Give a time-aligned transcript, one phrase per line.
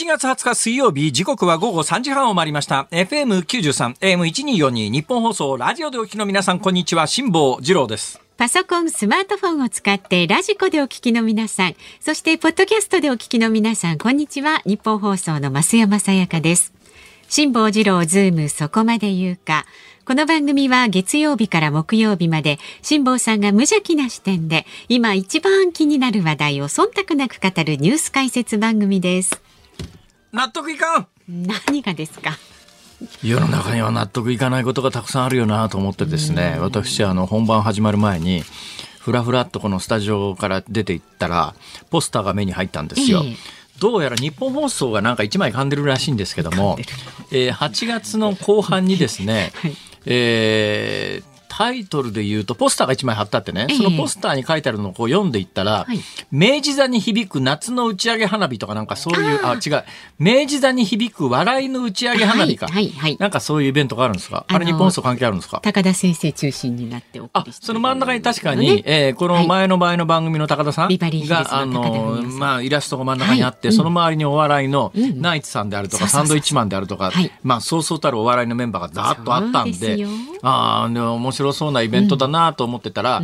[0.00, 2.88] 7月20日水曜日、時刻は午後3時半を回りました。
[2.90, 7.06] FM93、AM1242、ニッポン放送、ラジオでお聞きの皆さん、こんにちは。
[7.06, 8.18] 辛坊治郎です。
[8.38, 14.62] パソコン、スマートフォンを使ってラジコでお聞きの皆さん、そしてポッドキャストでお聞きの皆さん、こんにちは。
[14.64, 16.72] ニッポン放送の増山さやかです。
[17.28, 19.66] 辛坊治郎ズームそこまで言うか。
[20.06, 29.49] この番組は月曜日から木曜日まで辛坊さんが無邪気な視点で今一番気になる話題を忖度なく語るニュース解説番組です。
[30.32, 31.06] 納得いかん。
[31.28, 32.36] 何がですか？
[33.22, 38.42] 世の中には納得いかないことがたくさんあるよなと思ってですね、私、あの、本番始まる前に、
[38.98, 41.54] ふらふらっとこのスタジオから出て行ったら、
[41.90, 43.22] ポスターが目に入ったんですよ。
[43.24, 43.36] ええ。
[43.78, 46.76] どうやら日本放送がなんか一枚噛んでるらしいんですけども、
[47.32, 49.76] えー8月の後半にですね、 はい。
[50.04, 51.29] えー
[51.60, 53.76] タイトルで言うとポスターが一枚貼ってあってね、ええ。
[53.76, 56.00] そのポスターに書いてあるのをこう読んでいったら、はい。
[56.30, 59.84] 明治座に響く夏の打ち上げ花火とかなんかそういう、あ違う、
[60.18, 62.66] 明治座に響く笑いの打ち上げ花火か。
[62.66, 64.46] はいはいはいなんかそういうイベントがあるんですか？
[64.48, 65.60] あれ日本放送関係あるんですか？
[65.62, 73.76] 高田先生中心になっておりしてその真ん中に確かに、ねえーこの前の前の番組の高田さんビバリーヒルズのが、あのまあ、イラストが真ん中にあって、はい。
[73.76, 75.20] その周りにお笑いのうん。
[75.20, 77.30] ナイツさんであるとか、サンドイッチマンであるとか、はい。
[77.42, 80.06] まあ、そうそうたるお笑いのメンバーがざーっとあったんで、
[80.42, 83.22] ああ、でも面白そうなイベントだなと思ってたら、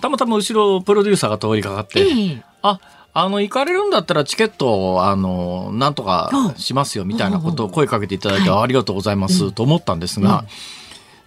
[0.00, 2.42] たまたま後ろプロデューサーが通りかかって、ええ。
[2.62, 2.80] あ、
[3.14, 8.62] あの、行かれるんだったらチケットを、あの、なんとかしますよ、みたいなことを声かけていただいて、はい。
[8.64, 10.44] ありがとうございます、と思ったんですが、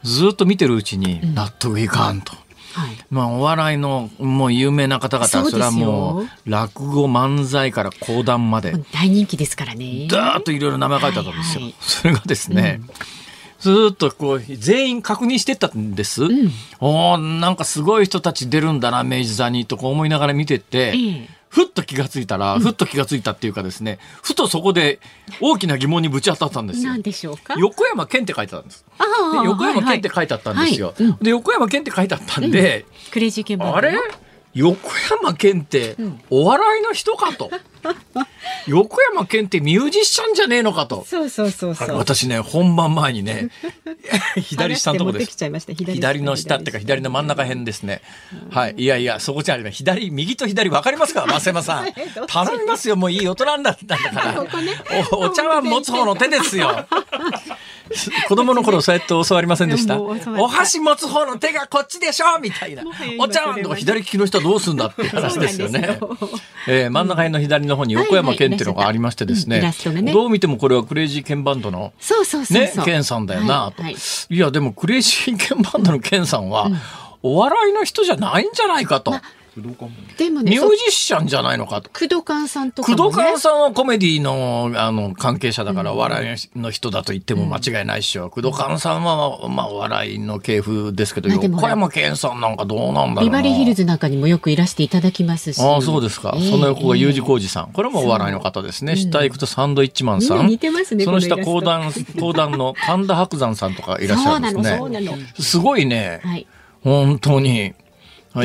[0.03, 2.33] ずっと見てるうちに、納得いかんと。
[2.73, 2.97] はい。
[3.09, 10.07] まあ、お笑いの、もう有名な方々、それはもう、落語、漫才から講談まで、大人気ですからね。
[10.07, 11.61] だーっといろいろ名前書いてあったんですよ。
[11.61, 11.75] はいはい。
[11.79, 12.81] それがですね、
[13.59, 16.23] ずーっとこう、全員確認してったんです。
[16.25, 24.99] んおーなんかすごい人たち出るんだな、明治座に、とこう思いながら見てて、ええふっと気がついたら、ふっと気がついたっていうかですね、ふとそこで
[25.41, 27.01] 大きな疑問にぶち当たったんですよ何。
[27.01, 27.55] でしょうか？
[27.57, 28.85] 横山健って書いてあったんです。
[29.33, 30.89] で横山健って書いてあったんですよ。
[30.89, 33.93] はいはいうんで、横山健って書いてあったんで、クレイジーケンバンドあれ？
[34.53, 34.89] 横
[35.21, 35.95] 山健って
[36.29, 37.51] お笑いの人かと。
[38.67, 41.05] 横山健ってミュージシャンじゃねえのかと。
[41.07, 41.97] そうそうそうそう。
[41.97, 43.49] 私ね、本番前にね、
[44.41, 45.31] 左下のとこです。
[45.37, 48.01] 左左の下っていうか左の真ん中辺ですね。
[48.51, 48.75] はい。
[48.77, 49.75] いやいや、そこじゃありません。
[49.77, 51.25] 左、右と左分かりますか？
[51.27, 51.87] 増山さん。
[52.27, 52.95] 頼みますよ。
[52.95, 53.79] もういい大人なんだか
[54.13, 54.45] ら。
[55.11, 56.85] おお茶碗持つ方の手ですよ。
[58.27, 59.99] 子供の頃そうやって教わりませんでした？
[59.99, 62.39] お箸持つ方の手がこっちでしょ？
[62.39, 62.83] みたいな。
[63.19, 65.97] お茶碗とか左利きの人はどうすんだっていう話ですよね。
[65.99, 66.17] よ。
[66.67, 69.73] えー真ん中辺の左の方に横山健っていうのがありましてですね。
[70.13, 74.35] どう見てもこれはクレイジーケンバンドのそうそうそうねケンさんだよなと、はいはい。
[74.35, 74.37] い。
[74.37, 76.69] や、でもクレイジーケンバンドのケンさんは、
[77.21, 79.13] お笑いの人じゃないんじゃないかと。
[80.17, 81.81] でもね、ミュージシャンじゃないのか？
[81.81, 81.89] と。
[81.89, 83.03] 工藤勘さんとかもね。
[83.03, 88.29] 工藤勘さんはコメディのあの関係者だから、お笑いの人だと言っても間違いないっしょ。
[88.29, 93.21] 工藤勘さんは、まあ、お笑いの系譜ですけど、ま横山健さんなんかどうなんだろうな。
[93.21, 95.61] ビバリーヒルズなんかにもよくいらしていただきますし。
[95.61, 96.33] ああ、そうですか。
[96.35, 97.71] ええその横が U 字工事さん。
[97.71, 98.95] これもお笑いの方ですね。
[98.95, 100.47] 下行くとサンドイッチマンさん。
[100.47, 104.77] 似てますねその下、講談、講談の神田伯山さんとかいらっしゃるんですね。
[104.77, 106.21] そうなのそうなすごいね。
[106.23, 106.47] はい。
[106.83, 107.73] 本当に。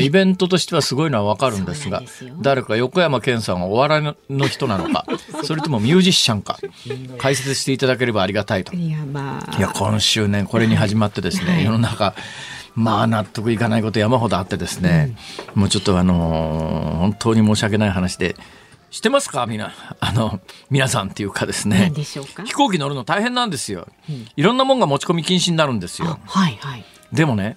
[0.00, 2.02] イベントとしてはすごいのはわかるんですが
[2.40, 5.06] 誰か横山健さんはお笑いの人なのか
[5.44, 6.58] それともミュージシャンか
[7.18, 8.74] 解説していただければありがたいと。
[8.74, 9.56] いや、まあ。
[9.56, 11.64] いや今週ねこれに始まってですね、はい。
[11.64, 12.14] 世の中
[12.74, 15.16] まあ納得いかないこと山ほどあってですね、
[15.54, 18.34] もうちょっとあのー本当に申し訳ない話で
[18.90, 20.40] してますかみんなあの
[20.70, 21.92] 皆さんっていうかですね。
[21.94, 23.88] 飛行機乗るの大変なんですよ、
[24.36, 26.08] いろんなもんが持ち込み禁止になるんですよ。
[26.08, 26.84] あはいはい。
[27.12, 27.56] でもね、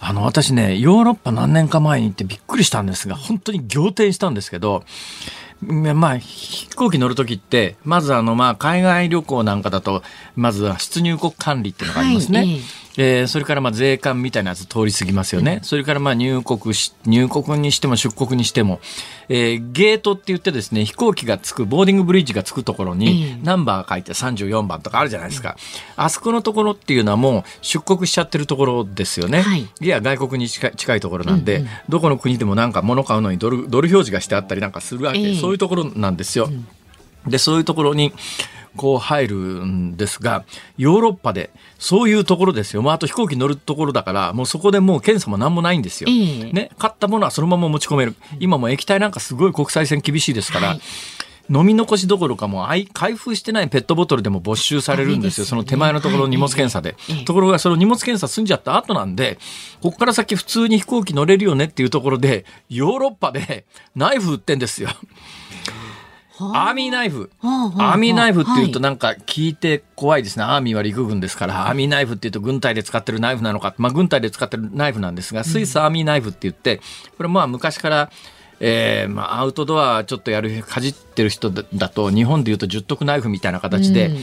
[0.00, 4.84] あの、私ね、ヨーロッパ何年か前に行ってびっくりしたんですが、本当に仰天したんですけど、
[5.62, 10.02] まあ、飛行機乗るときって、まずあの、まあ、海外旅行なんかだと、
[10.36, 12.38] まずは出入国管理っていうのがありますね。
[12.38, 12.60] はい
[12.96, 15.60] ええーそれからまあ税関みたいなやつ通り過ぎますよね。
[15.62, 18.80] それからまあ入国し、入国にしても出国にしても、
[19.28, 25.56] えーゲートって言ってですね、飛行機が着く、ボーディングブリッジが着くところに、ええナンバーが書いて34番とかあるじゃないですか。
[25.96, 29.42] あそこのところっていうのはもう出国しちゃってるところですよね。
[29.42, 36.50] はいいや、外国に近い近いところなんで、どこの国でもなんか物買うのにドルドル表示がしてあったりなんかするわけ、ええそういうところなんですよ。
[37.26, 38.12] で、そういうところに、
[38.76, 40.44] こう入るんですが、
[40.78, 42.82] ヨーロッパでそういうところですよ。
[42.82, 46.10] まあ、あと飛行機乗るところだから、もうそこでもう検査も何もないんですよ。
[46.10, 48.14] ええね、買ったものはそのまま持ち込める。
[48.38, 50.80] 今も液体なんかすごい国際線厳しいですから、はい
[51.50, 55.44] 飲み残しどころかも開封してないペットボトルでも没収されるんですよ。
[55.44, 56.94] その手前のところの荷物検査で。
[57.08, 59.36] ええところがその荷物検査済んじゃった後なんで、
[59.82, 63.66] ここから先普通に飛行機乗れるよねっていうところで、ヨーロッパで
[63.96, 64.90] ナイフ売ってんですよ。
[66.40, 67.30] アーミーナイフ。
[67.42, 70.44] アーミーナイフっていうとなんか聞いて怖いですね。
[70.44, 76.80] アーミーは陸軍ですから、アーミーナイフっていうと軍隊で使ってるナイフなのか、まあ軍隊で使ってるナイフなんですが、スイスアーミーナイフって言って、
[77.16, 78.10] これまあ昔から
[78.60, 84.22] えーまあ、アウトドアちょっとやるかじってる人だと日本でいうと十徳ナイフみたいな形で、うんうん、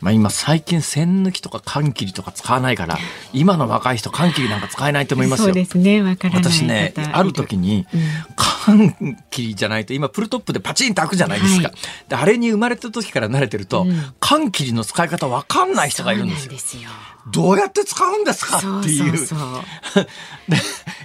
[0.00, 2.98] まあ、今最近線抜きとか缶切りとか使わないから
[3.32, 5.44] 今の若い人缶切りなんか使えないと思いますよ。
[5.46, 8.00] そうですね私ねある時に、うん、
[8.36, 11.76] 缶切りじゃないと今プルトップでパチンと開くじゃないですか、はい、
[12.08, 16.90] であれに生まれた時から慣れてると、うん、缶切りの使い方わかんない人がいるんですよ。
[17.32, 19.16] どうやって使うんですかっていう。
[19.18, 20.06] そうそう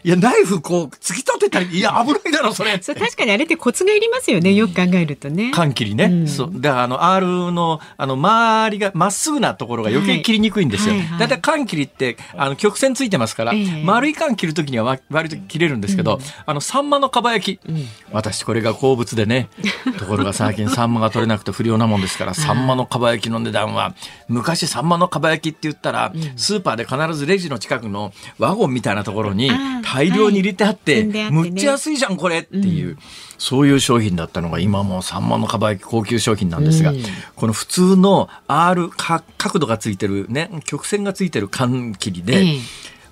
[0.04, 2.80] いや、ナイフこう、突き立てたり、いや、危ないだろ、それ。
[2.82, 5.51] そう確かにあれってコツがいりますよね、よく考えるとね。
[5.54, 6.06] 缶切りね。
[6.06, 6.51] うん、そう。
[6.54, 10.95] だから、あの、R の、あの、周りがまっすぐなところが余計切りにくいんですよ。
[11.19, 17.68] だいたい缶切りって、あの、曲線ついてますから、えー、丸い缶切るときには割と切れるんですけど、うん、あの、サンマのかば焼き。
[17.68, 19.50] うん、私、これが好物でね。
[19.98, 23.94] ところが最近サンマが取れなくて不良なもんですから、サンマのかば焼きの値段は、
[24.27, 29.51] 昔サンマのかば焼きって言ったら、スーパーで必ずレジの近くのワゴンみたいなところに
[29.84, 32.98] 大量に入れてあって、むっちゃ安いじゃんこれっていう、
[33.42, 36.94] そういう商品だったのが今もうサンマのかば焼き高級商品なんですが、
[37.36, 42.46] この普通の R 角度がついてるね曲線がついてる缶切りで、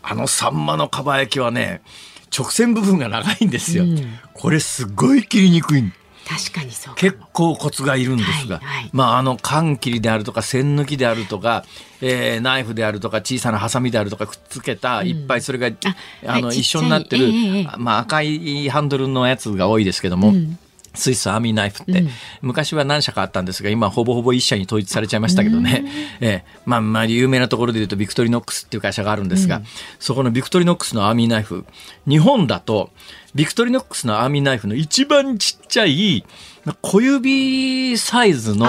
[0.03, 1.81] あのサンマのかば焼きはね
[2.31, 3.85] 直線部分が長いんですよ。
[4.35, 5.91] これすごい切りにくい。
[6.29, 11.65] 確かにそう結構コツがいるんですが、はいはい、まああの缶切りであるとか栓抜きであるとか、
[12.01, 15.71] えー、ナイフであるとか小さなハサミであるとかくっつけた、うん、いっぱいそれが
[16.27, 20.29] あの、はい、一緒になってる、えー、まあ赤いハンドルのやつが多いですけども。
[20.29, 20.59] うん
[20.93, 22.09] スイスアーミーナイフって、うん、
[22.41, 25.85] 昔は何社かあったんですが今ほぼほぼ一社に統一されちゃいましたけどね、
[26.21, 29.63] えー、まあまあ有名なところでいうとビクトリノックスっていう会社があるんですが、うん、
[29.99, 31.65] そこのビクトリノックスのアーミーナイフ
[32.07, 32.91] 日本だと
[33.35, 36.23] ビクトリノックスのアーミーナイフの一番ちっちゃい
[36.81, 38.65] 小指サイズの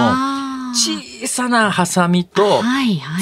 [0.73, 2.63] 小さなハサミと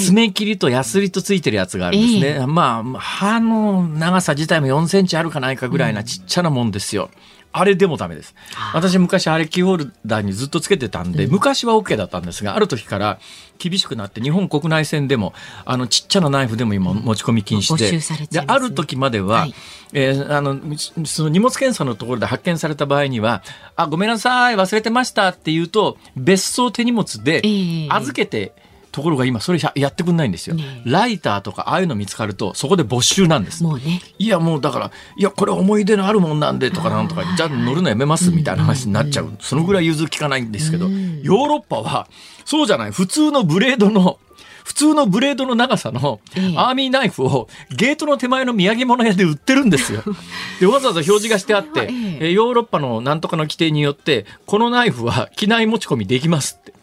[0.04, 7.10] 爪切りとヤスリとついてるやつがあるんですね、えー、まあ刃の長さ自体も4センチあるかないかぐらいなちっちゃなもんですよ。
[7.12, 8.34] うんあれでもダメです。
[8.74, 13.18] 私昔あれキーホルダーにずっとつけてたんで、うん、昔は OK だったんですが、ある時から
[13.58, 15.32] 厳しくなって日本国内線でも
[15.64, 19.54] あのちっちゃなナイフでも今持ち込み禁止で、ね、である時までは、はい、
[19.92, 20.58] えー、あの
[21.04, 23.42] その荷物検査のところで発見された場合には
[23.76, 27.42] 「あごめんなさい忘れてました」って言うと別荘手荷物で
[27.90, 28.67] 預けて、えー
[28.98, 33.62] ところが今それやってくんないんですよ、ね、ライターとかああいうの見つかるとそこで没収なんです。
[33.62, 34.00] もうね。
[34.18, 42.08] いやもうだからいやこれ思い出のあるもんなんでとかなんとかじゃあ乗るのやめますみたいな話になっちゃう、そのぐらい融通きかないんですけど、ヨーロッパは
[42.44, 44.18] そうじゃない普通のブレードの
[44.64, 46.20] 普通のブレードの長さの
[46.56, 50.02] アーミーナイフをゲートの手前の土産物屋で売ってるんですよ。
[50.60, 51.88] でわざわざ表示がしてあって、
[52.20, 56.74] えヨーロッパのなんとかの規定によってこのナイフは機内持ち込みできますって。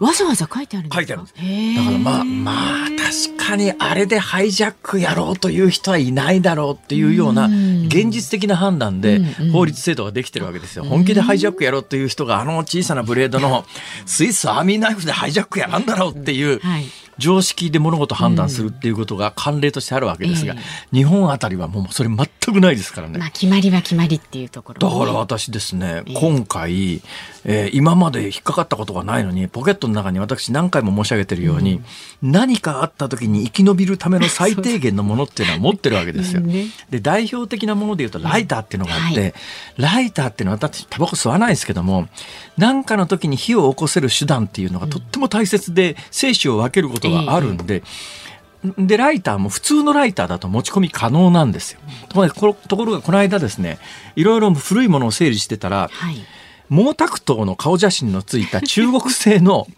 [0.00, 1.34] あわざわざ書いてあるんです書いてあるんです。
[1.76, 2.88] だからまあまあ
[3.36, 9.20] 確かにあれでハイジャックやろうという人はいないだろうっていうような現実的な判断で
[9.52, 10.84] 法律制度ができてるわけですよ。
[10.84, 13.64] 本気でハイジャックやろうという人があの小さなブレードの
[14.04, 16.58] スイスアーミーナイフでハイジャックやなんだろうっていう。
[16.60, 16.86] はい
[17.18, 20.58] 常識で物事判断するっていうことが慣例としてあるわけですが、うん。
[20.58, 23.18] えー、日本あたりはもうそれ全くないですからね。
[23.18, 27.02] まあ決まりは決まりっていうところ、だから私ですね、えー、今回、
[27.44, 31.80] えー、今まで引っかかったことがないのにポケットの中に私何回も申し上げてるように、
[32.22, 36.40] うん、何かあった時に生き延びるための最低限のものっていうのは持ってるわけですよ。
[36.40, 39.32] ね、で代表的なものでいうとライターっていうのがあって、はい、
[39.76, 42.08] ライターっていうのは私タバコ吸わないですけども
[42.58, 47.82] 何かの時に火を起こせる手段っていうのがとっても大切で生死を分けることがあるんで。
[48.78, 51.80] でライターも普通のライターだと持ち込み可能なんですよ。
[52.08, 52.16] と
[52.76, 53.78] ころがこの間ですね
[54.16, 56.16] いろいろ古いものを整理してたら、はい、
[56.68, 59.68] 毛沢東の顔写真のついた中国製の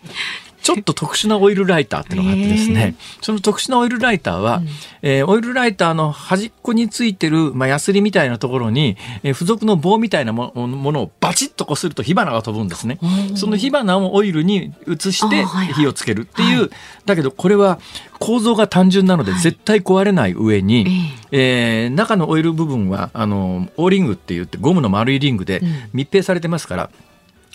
[0.63, 4.69] ちょっと特殊なオイルライターっていうのがあってですね、その特殊なオイルライターは、うん、
[5.03, 12.99] えー、オイルライターの端っこについてる、まあ、ヤスリみたいなところに、えー、付属の棒みたいなものをバチッとこすると火花が飛ぶんですね。
[13.35, 16.59] その火花をオイルに移して火をつけるっていう、はい。
[16.61, 16.71] はい、
[17.07, 17.79] だけどこれは
[18.19, 20.95] 構造が単純なので絶対壊れない上に、はい、
[21.33, 25.63] えー、中のオイル部分はあのオーリングって言ってゴムの丸いリングで
[25.93, 27.08] 密閉されてますから、うん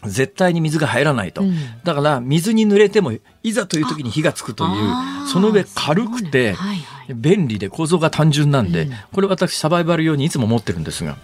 [0.05, 3.11] 絶対に水が入らないと、うん、だから水に濡れても
[3.43, 6.55] いざという時に火がつくというその上軽くて
[7.13, 11.17] 便利で構造が単純なんで、うん、これ私サバイバル用にいつも持ってるんですが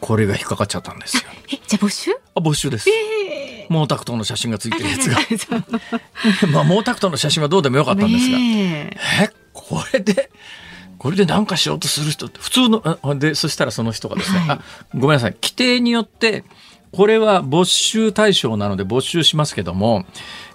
[0.00, 1.22] これが引っかかっちゃったんですよ。
[1.52, 2.12] えじゃあ没収？
[2.34, 2.88] あ没収です。
[2.88, 5.18] えー、毛沢東の写真がついてるやつが。
[6.52, 8.96] まあ毛沢東の写真はどうでもよかったんですが、え。
[9.52, 10.30] これで
[10.98, 14.60] これで何かしようとする人って普通のでそしたらその人がですね、はい、あ
[14.94, 15.32] ごめんなさい。
[15.32, 16.44] 規定によって
[16.92, 20.06] これは没収対象なので没収しますけども、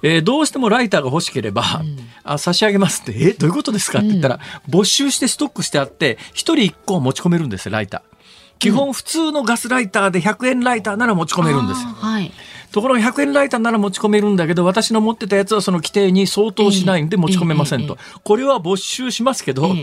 [0.01, 3.99] えー、どうしてもライターが欲しければ、うん、あ差し上げますって、えどういうことですか？
[3.99, 8.13] って言ったら、うん、没収してストックしてあって、1人1個持ち込めるんですよ、ライター。
[8.59, 11.89] 基本普通のガスライターで100円ライターなら持ち込めるんですよ。
[11.89, 12.31] はい、
[12.73, 19.75] ところが100円ライターなら持ち込めるんだけど私の持ってたやつはその規定に相当しないんで持ち込めませんと、これは没収しますけど、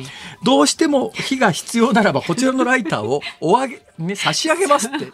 [0.43, 5.07] どうしても火が必要ならばこちらのライターをお上げ、ね、差し上げますって。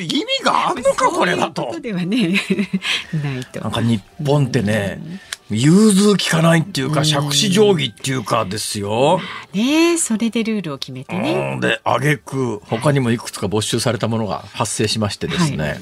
[0.00, 1.78] 意味があるのか これだと。
[1.80, 2.34] ではね、
[3.22, 3.60] ないと。
[3.60, 5.00] なんか日本ってね、
[5.50, 9.20] 融通きかないっていうか、杓子定規っていうかですよ。
[9.54, 11.58] ねそれでルールを決めてね。
[11.60, 15.56] で、挙句、他にもいくつか没収されたものが発生しましてですね。
[15.56, 15.80] はい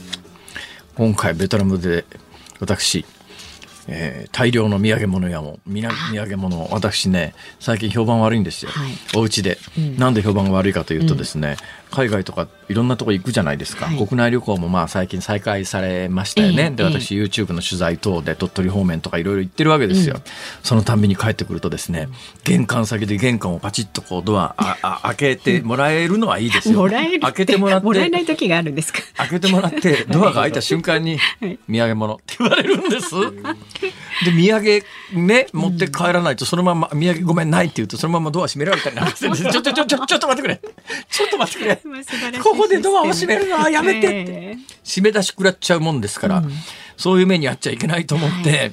[1.01, 2.05] 今回ベトナムで
[2.61, 3.07] 私
[3.89, 11.57] えー、大量の土産物やも土産物私ね最近評判悪いんですよ、はい、お家で、うん、なんで評判が悪いかというとですね、うん、
[11.91, 20.23] 海外とかいろんなとこ行くじゃないですか、はい、国内旅行もまあ最近再開されましたよね、えー、で私、えー、YouTube の取材等で鳥取方面とかいろいろ行ってるわけですよ、うん、
[20.63, 22.09] そのたんびに帰ってくるとですね
[22.45, 26.89] 玄関先で玄関をパチッとこうドアああ開けてもらえるのはいいですよ。
[26.89, 28.93] 開けてもらってもらえない時があるんです。
[28.93, 31.19] か開けてもらってドアが開いた瞬間に
[31.69, 33.15] 土産物って言われるんです
[34.25, 34.83] で土産
[35.27, 39.17] ね持って帰らないとそのまま土産ごめんないって言うとそのままドア閉められたりなんか。
[39.17, 40.61] してちょちょちょちょちょっと待ってくれ。
[41.09, 41.77] ちょっと待ってくれ。
[42.43, 44.57] ここでドアを閉めるのはやめてって。
[44.85, 46.43] 閉め出し食らっちゃうもんですから、
[46.97, 48.73] そういう目にあっちゃいけないと思って。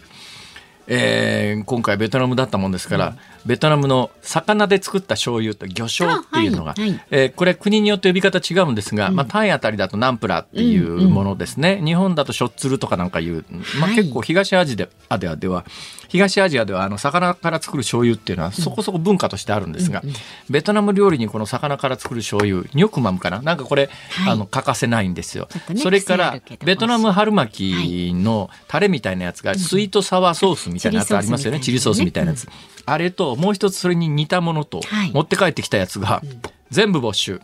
[0.88, 13.46] えー、今回ベトナムだったもんですから、うん、ベトナムの魚で作った醤油と魚醤っていうのが、はいはい、えー、これ国によって呼び方違うんですが、うん、まあ、タイあたりだとナンプラーっていうものですね、うんうん、日本だとしょっつるとかなんかいう、
[13.80, 14.74] まあ、結構東アジ
[15.10, 15.66] アではでは
[16.10, 20.16] 東アジアではあの魚から作る醤油っていうのはそこそこ文化としてあるんですが、うんうん、
[20.50, 23.42] ベトナム料理にこの魚から作る醤油ニョクマムかな？
[23.42, 32.48] なんかこれ、はい、あの欠かせないんですよ、ね、それからベトナム春巻きのタレみたいなやつが、スイートサワーソースみたいなやつありますよね、チリソースみたいなやつ、
[32.88, 34.82] あれともう一つそれに似たものと、
[35.14, 36.24] 持って帰ってきたやつが、
[36.72, 37.42] 全部没収。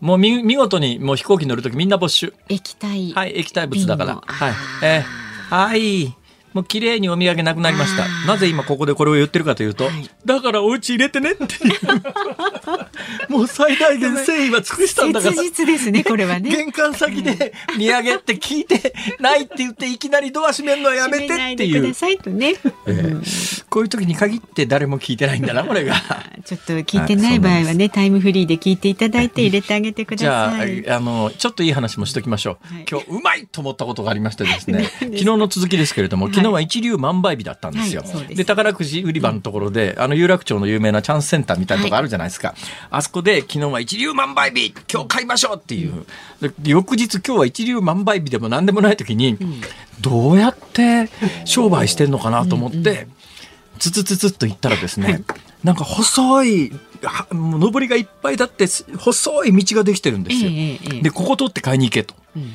[0.00, 2.34] もう見見事にもう飛行機乗る時みんな没収。
[2.48, 3.12] 液体。
[3.12, 4.20] はい、液体物だから。
[4.26, 4.52] はい。
[4.82, 6.12] えー、はい。
[6.54, 8.06] もう綺麗にお土産なくなりました。
[8.26, 11.46] なぜ今ここでこれを言ってるかというと、はい、だからお家入れてねって
[13.28, 15.32] もう最大限誠意は尽くしたんだから。
[15.34, 16.50] 切実ですね、これはね。
[16.50, 21.82] 玄関先で土産って聞いてないって言っていきなりドア閉めるのはやめてっていう。
[21.82, 22.54] くださいとね、
[22.86, 25.94] えー、こういう時に限って誰も聞いてないんだな、これが。
[26.44, 30.82] ちょっと聞いてない場合はね、タイムフリーで聞いていただいて入れてあげてください。
[30.82, 32.74] じゃあ、あの、ちょっといい話もしときましょう。
[32.74, 38.02] はい、今日うまいと思ったことがありましてですね、 昨日の続きですけれども、昨日は一流万倍日だったんですよ。
[38.02, 42.48] はい、で宝くじ売り場のところで、あの有楽町の有名なチャンスセンターみたいなとこあるじゃないですか。
[42.48, 42.56] はい、
[42.90, 46.06] あそこで昨日は一流万倍日今日買いましょうっていう。
[46.64, 49.38] 翌日今日は一流万倍日でも何でもない時に、
[50.00, 51.08] どうやって
[51.44, 53.06] 商売してんのかなと思って、
[53.78, 55.22] つつつつっと言ったらですね、
[55.64, 56.72] なんか細い
[57.30, 58.66] 上りがいっぱいだって
[58.98, 60.50] 細い道ができてるんですよ。
[61.02, 62.14] でここ通って買いに行けと。
[62.36, 62.54] うん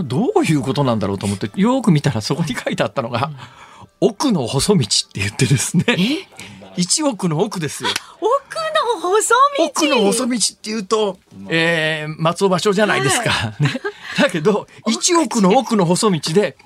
[0.00, 3.30] どういうことなんだろうと思ってよく見たらそこに書いてあったのが、
[4.00, 5.84] 奥の細道って言ってですね。
[6.76, 7.88] 一億の奥ですよ。
[8.20, 8.26] 奥
[9.00, 9.64] の細道？
[9.64, 13.30] 奥の細道っていうと、えー、松尾芭蕉じゃないですか。
[13.30, 13.70] はい、ね、
[14.18, 16.56] だけど、一億の奥の細道で、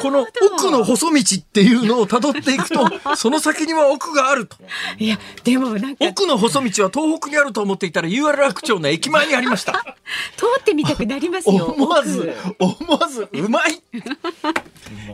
[0.00, 4.56] この奥の細道っていうのを辿っていくと、 その先には奥があると。
[4.98, 6.04] いや、でもなんか。
[6.04, 9.72] 奥の細道は東北にあると思っていたら、有楽町の駅前にありました。
[10.36, 11.66] 通ってみたくなりますよ。
[11.76, 13.82] 思わず、思わず、うまい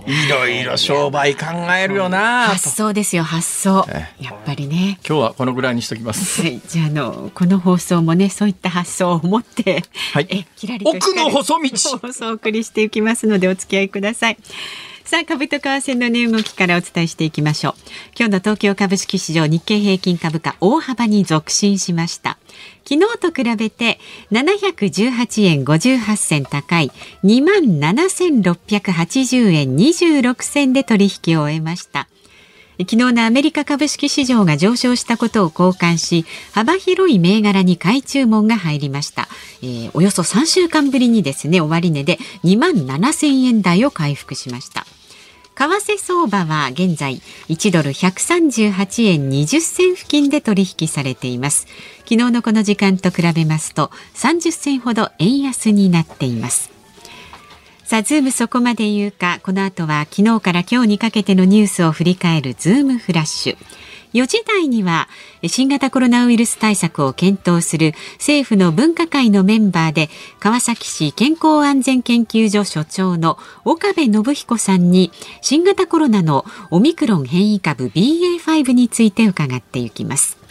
[0.07, 1.47] いろいろ商売考
[1.79, 2.49] えるよな。
[2.49, 3.87] 発想ですよ、発想。
[4.19, 4.99] やっぱりね。
[5.07, 6.43] 今日はこのぐらいにしときます。
[6.43, 9.85] はい、じゃあ、の、この放送もね、そういった発想を持って。
[10.13, 10.27] はい。
[10.31, 11.82] え、きらり奥の細道。
[11.99, 14.39] 放送をお送りしていきますので、お付き合いください。
[15.05, 17.75] さあ株と為替の値動きからお伝えしていきましょう。
[18.17, 22.39] 今日の東京株式市場日経平均株価大幅に続伸しました。
[22.89, 23.99] 昨日と比べて
[24.31, 26.91] 718円58銭高い
[27.25, 27.63] 2万
[27.95, 32.09] 7680円26銭で取引を終えました。
[32.79, 39.29] 昨日のアメリカ株式市場が上昇したことを好感し幅広い銘柄に買い注文が入りました、
[39.63, 44.87] えー、およそ3週間ぶりにですね終値で2万7000円台を回復しました。
[45.55, 51.67] 為替相場は現在1ドル138円20銭付近で取引されています。
[51.99, 56.72] 昨日のこの時間と比べますと30銭ほど円安になっています。
[57.93, 63.57] さあズームそこまで言うかこの後は昨日から今日にかけてのニュースを振り返るズームフラッシュ
[64.15, 65.09] 4時台には
[65.47, 70.09] 新型コロナウイルス対策を検討する政府の分科会のメンバーで
[70.41, 80.42] 川崎市健康安全研究所所長の岡部信彦さんに新型コロナのオミクロン変異株 BA.5 について伺っていきます。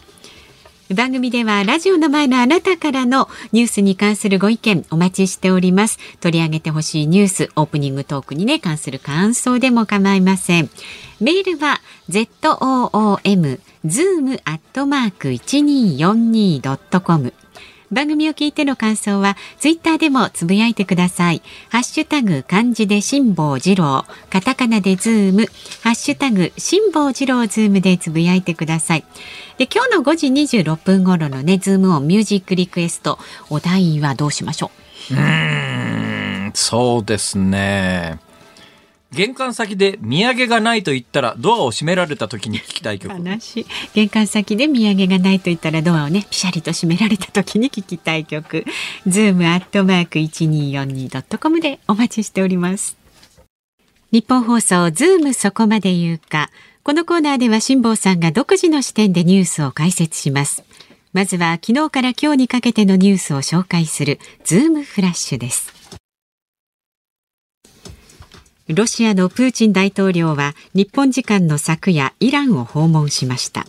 [0.94, 6.00] 番組ではラジオの前のあなたからのニュースに関するご意見お待ちしております。
[6.20, 10.70] 取り上げてほしいニュース、オープニングトークにね、関する感想でも構いません。
[11.20, 17.34] メールは zoom zoom アットマーク 1242.com
[17.92, 21.42] 番組を聞いての感想はツイッターでもつぶやいてください。
[21.70, 25.48] ハッシュタグ漢字で辛坊治郎、カタカナでズーム、
[25.84, 29.04] ハッシュタグ辛坊治郎ズームでつぶやいてください。
[29.58, 33.20] で今日の5時26分頃のねズームオンミュージックリクエスト
[33.50, 34.72] お題はどうしましょ
[35.12, 35.16] う？
[35.16, 38.20] うんそうですね。
[39.14, 43.14] 玄関先で土産がないと言ったらドアを閉められた時に聞きたい曲。
[43.14, 48.64] 悲しい玄関先で土産がないと言ったらドアをねピシャリと閉められた時に聞きたい曲。
[49.06, 52.96] ズームアットマーク 1242.com でお待ちしております。
[54.14, 56.50] 日本放送ズームそこまで言うか。
[56.84, 60.64] このコーナーでは辛坊さんが独自の視点でニュースを解説します。
[61.12, 65.81] まずは昨日から今日にかけてのニュースを紹介するズームフラッシュです。
[68.74, 73.66] ロシアのプーチン大統領は日本時間の昨夜イランを訪問しました。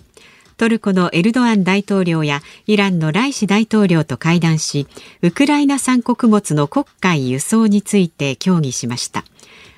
[0.58, 4.86] トルコのエルドアン大統領やイランのライシ大統領と会談し
[5.22, 9.24] ウクライナ産穀物の国会輸送について協議しました。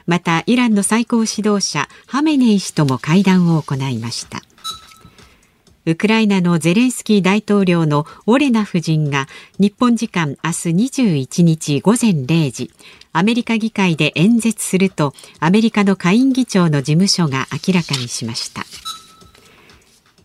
[0.07, 4.43] またイランの最高指導者ハメネイ氏とも会談を行いました。
[5.87, 9.27] ウクライナのゼレンスキー大統領のオレナ夫人が
[9.59, 10.69] 日本時間明日
[11.03, 12.71] 21日午前0時
[13.13, 18.63] アメリカ議会で演説するとアメリカの下院議長の事務所が明らかにしました。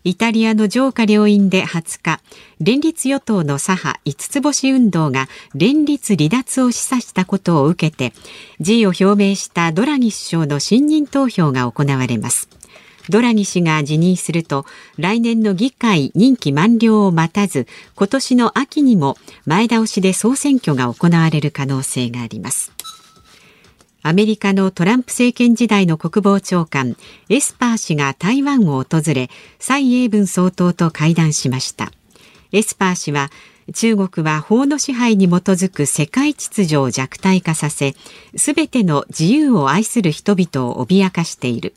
[0.02, 2.20] イタリアの上下両院で20日
[2.58, 8.14] 連立与党の左派五つ星運動が連立離脱を示唆したことを受けて
[8.60, 12.59] 辞意を表明したドラギ首相の信任投票が行われます。
[13.10, 14.64] ドラギ氏が辞任すると
[14.96, 22.72] 来年の議会任期満了を待たず今年の秋にも前倒しで総選挙が行われる可能性があります。
[24.02, 26.96] アメリカのトランプ政権時代の国防長官
[27.28, 31.92] エスパー氏が台湾を訪れ蔡英文総統と会談しました。
[32.52, 33.30] エスパー氏は
[33.74, 37.94] 中国は法の支配に基づく世界秩序を弱体化させ
[38.36, 41.74] すべての自由を愛する人々を脅かしている。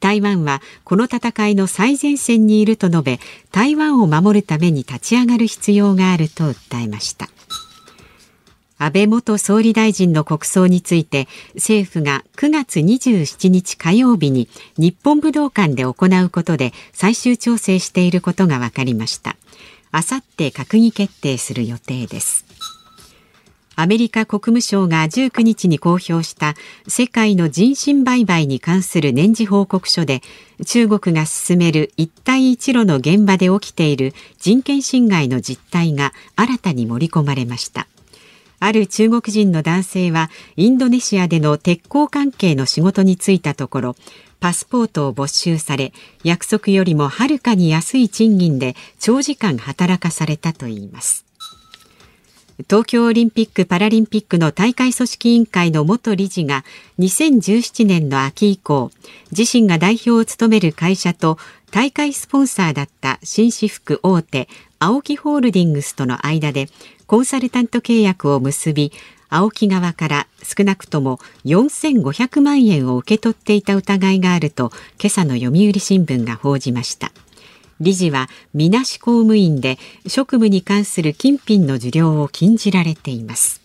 [0.00, 3.20] 台湾はこの戦いの最前線にいると述べ
[3.52, 7.28] 台湾を守るために立ち上がる必要があると訴えました。
[8.76, 19.36] 安倍元総理大臣の国葬について政府が9月27日火曜日に日本武道館で行うことで最終調整していることが分かりました。
[19.92, 22.44] あさって閣議決定する予定です。
[23.76, 26.54] アメリカ国務省が19日に公表した
[26.86, 30.22] 世界の人身売買に関する年次報告書で
[30.64, 37.88] 中国が進める一帯一路の現場で起きている人権侵害の実態が新たに盛り込まれました。
[38.60, 43.96] ある中国人の男性はインドネシアでの鉄鋼関係の仕事に就いたところ
[44.40, 51.26] パスポートを没収され約束よりもはるかに安い賃金で長時間働かされたといいます。
[52.62, 56.64] 東京オリンピック・パラリンピックの大会組織委員会の元理事が
[57.00, 58.92] 2017年の秋以降
[59.36, 61.36] 自身が代表を務める会社と
[61.72, 66.68] 大会スポンサーだった紳士服大手青木ホールディングスとの間で
[67.08, 68.92] コンサルタント契約を結び
[69.30, 77.10] 青木側から少なくとも4500万円を受け取っていた疑いがあると今朝の読売新聞が報じました。
[77.80, 83.62] 理事はみなし公務員で職務に関する金品の受領を禁じられています。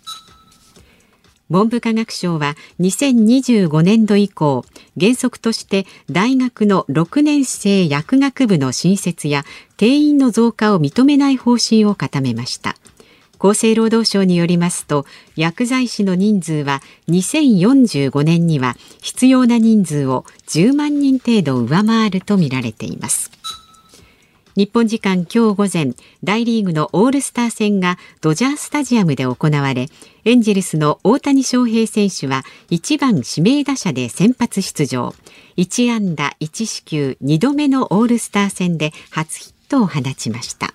[1.50, 4.64] 文部科学省は2025年度以降
[5.00, 9.44] 原則として大学の6年生薬学部の新設や
[9.78, 12.76] 定員の増加を認めない方針を固めました。
[13.42, 15.06] 厚生労働省によりますと
[15.38, 23.32] 薬剤師の人数は2045年には必要な人数を10万人程度上回るとみられています。
[24.60, 29.88] 日本時間今日午前大リーグのオールスター戦がドジャースタジアムで行われ
[30.26, 35.16] エンジェルスの大谷翔平選手は1番指名打者で先発出場。
[35.56, 40.74] 1安打1四球2度目のオールスター戦で初ヒットを放ちました。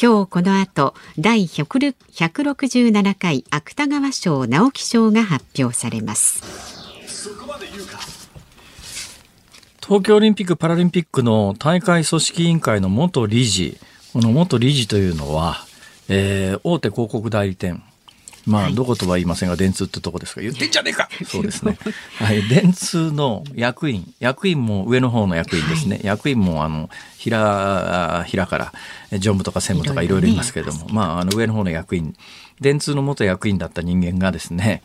[0.00, 6.44] 今日この後第167回芥川賞直木賞が発表されます。
[9.88, 13.78] 東京オリンピック・パラリンピックの大会組織委員会の元理事、
[14.12, 15.64] この元理事というのは、
[16.10, 17.82] えー、大手広告代理店、
[18.44, 21.78] まあ、どことは言いませんが、電通ってとこですが、言ってんじゃねえかそうですね。
[22.20, 22.46] はい。
[22.48, 25.96] 電通の役員、役員も上の方の役員ですね。
[25.96, 28.72] はい、役員も、あの、平、平から、
[29.12, 32.14] 常務とか専務とかいろいろいますけれども、まあ、あの、上の方の役員、
[32.60, 34.82] 電通の元役員だった人間がですね、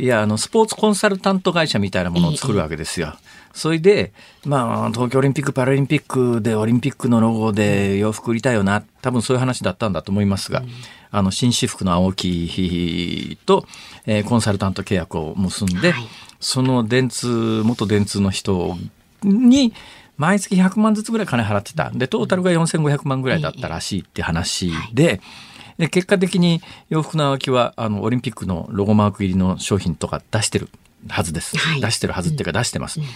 [0.00, 3.14] いや、あの、スポーツコンサルタント会社みたいなものを作るわけですよ。
[3.52, 4.12] それで、
[4.46, 8.82] まあ、東京オリンピック・パラリンピックでオリンピックのロゴで洋服売りたいよな。
[9.02, 10.68] 多分そういう話だったんだと思いますが、うん、
[11.10, 13.66] あの、紳士服の青木と、
[14.06, 16.08] えー、コンサルタント契約を結んで、はい、
[16.40, 18.78] その電通、元電通の人
[19.22, 19.74] に、
[20.16, 21.90] 毎月100万ずつぐらい金払ってた。
[21.90, 25.20] で、トータルが4500万ぐらいだったらしいって話で、はい
[25.80, 30.68] で結果的に洋服の青木はあのオリンピックのロゴマーク入りの商品とか出してる
[31.08, 31.56] はずです。
[31.56, 33.00] はい、出してるはずっていうか出してます。
[33.00, 33.06] うん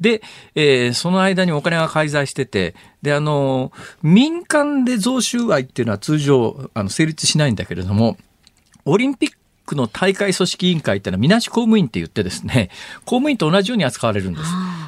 [0.00, 0.22] で、
[0.54, 8.16] えー、その間にお金が介在してて、で、あの、民間で贈収賄っていうのは通常、あの、成立しないんだけれども、
[8.84, 9.32] オリンピッ
[9.66, 12.70] クの大会組織委員会っていうのは、みなし公務員って言ってですね、
[13.06, 14.44] 公務員と同じように扱われるんです。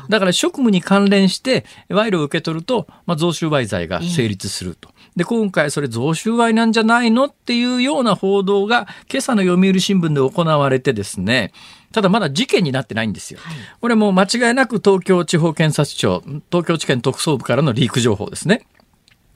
[0.09, 4.91] だから職務に関連して、賄賂を受け取ると、まあ、贈収賄罪が成立すると。
[5.17, 11.53] で、今回それ贈収賄なんじゃないのっていうような報道が今朝の読売新聞で行われてですね、
[11.93, 13.41] ただまだ事件になってないんですよ。
[13.43, 18.67] はい、これも間違いなく東京地方検察庁、東京地検特捜部からのリーク情報ですね。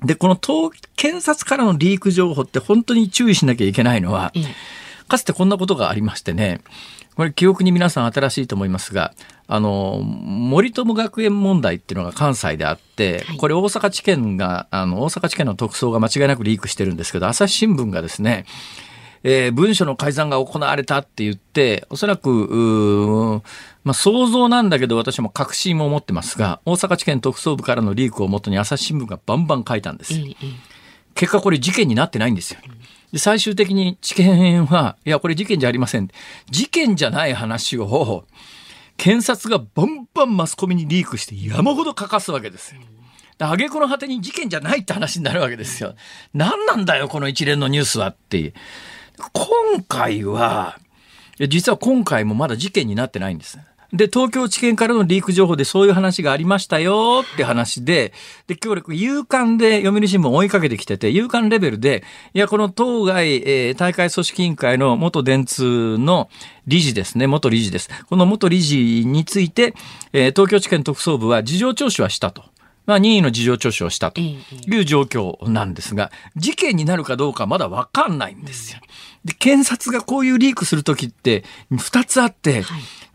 [0.04, 4.32] で、この東検察からのリーク情報って本当に注意しなきゃいけないのは、
[5.08, 6.60] かつてこんなことがありましてね、
[7.16, 9.14] これ記憶に皆さん新しいと思いますが、
[9.46, 18.46] あの、森友学園問題っていうのが関西であって、これ大阪地検が、あの、大阪地検の特捜が間違いなくリークしてるんですけど、朝日新聞がですね、
[19.22, 23.42] えー、文書の改ざんが行われたって言って、おそらく、
[23.82, 30.14] まあ、想像なんだけど私も確信も持ってますが、大阪地検特捜部からのリークをもとに朝日新聞がバンバン書いたんです。
[31.14, 32.60] 結果これ事件になってないんですよ。
[33.14, 36.08] で最終的に地検は、いや、これ事件じゃありません。
[36.50, 38.26] 事件じゃない話を、
[38.96, 42.80] 検察がバンバンマスコミにリークして山ほど書かすわけですよ。
[43.38, 45.94] 挙句の果てに事件じゃないって話になるわけですよ。
[46.32, 48.52] 何なんだよ、この一連のニュースはって。
[49.32, 50.80] 今回は、
[51.38, 53.60] 実は今回もまだ事件になってないんです。
[53.94, 58.12] で、東京地検からのリーク情報でそういう話がありましたよって話で、
[58.48, 62.02] で、今日、夕刊で読売新聞追いかけてきてて、夕刊レベルで、
[62.34, 66.28] いや、この当該、えー、大会組織委員会の元電通の
[66.66, 67.88] 理事ですね、元理事です。
[68.08, 69.74] この元理事について、
[70.12, 72.53] えー、東京地検特捜部は事情聴取はしたと。
[72.86, 74.36] まあ、任意の事情聴取をしたとい
[74.68, 78.80] う状況なんですが、事件になるかどうかまだわかんないんですよ。
[79.24, 82.64] で、検察がこういうリークするときって2つあって、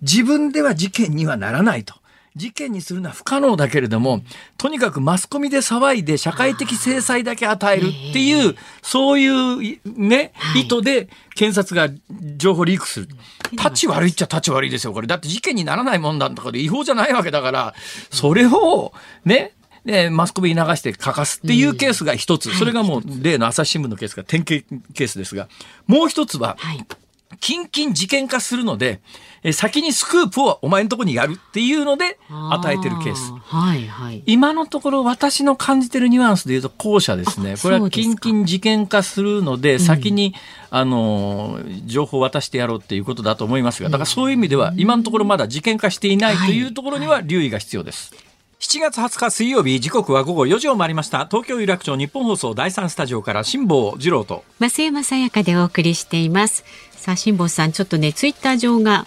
[0.02, 1.96] 自分では事件にはならないと。
[2.36, 4.22] 事件にするのは不可能だけれども、
[4.58, 11.94] とにかくマスコミで騒いで社会的制裁だけ与えるっていう、そういうね、意図で検察が
[12.38, 13.08] 情報リークする。
[13.52, 15.08] 立ち悪いっちゃ立ち悪いですよ、これ。
[15.08, 17.74] だって事件にならないもんだとかで違法じゃないわけだから、
[18.12, 18.94] それを
[19.26, 19.54] ね、
[19.86, 24.64] で、マスコミに流して書かすっていうケースが一つ、それがもう例の朝日新聞のケースが典型
[24.94, 25.48] ケースですが、
[25.88, 26.58] もう一つは、
[27.40, 29.00] 近々事件化するので、
[29.44, 33.32] え先にスクープをお前のとこにやるっていうので与えてるケース。
[33.44, 37.56] はいはい、今のところ私の感じてるニュアンスで言うと後者ですね。
[37.62, 40.36] これは近々事件化するので、先に、
[40.72, 48.12] うん、あの、情報を渡してやろうっていうことだと思いますが、だからそういう意味では今のところまだ事件化していないというところには留意が必要です。
[48.12, 48.29] はいはい
[48.60, 51.26] 7月20日水曜日時刻は午後4時を回りました。
[51.28, 54.44] 東京有楽町日本放送第三スタジオから辛坊治郎と。
[54.60, 56.66] 増山さやかでお送りしています。
[56.92, 59.06] さあ辛坊さんちょっとねツイッター上が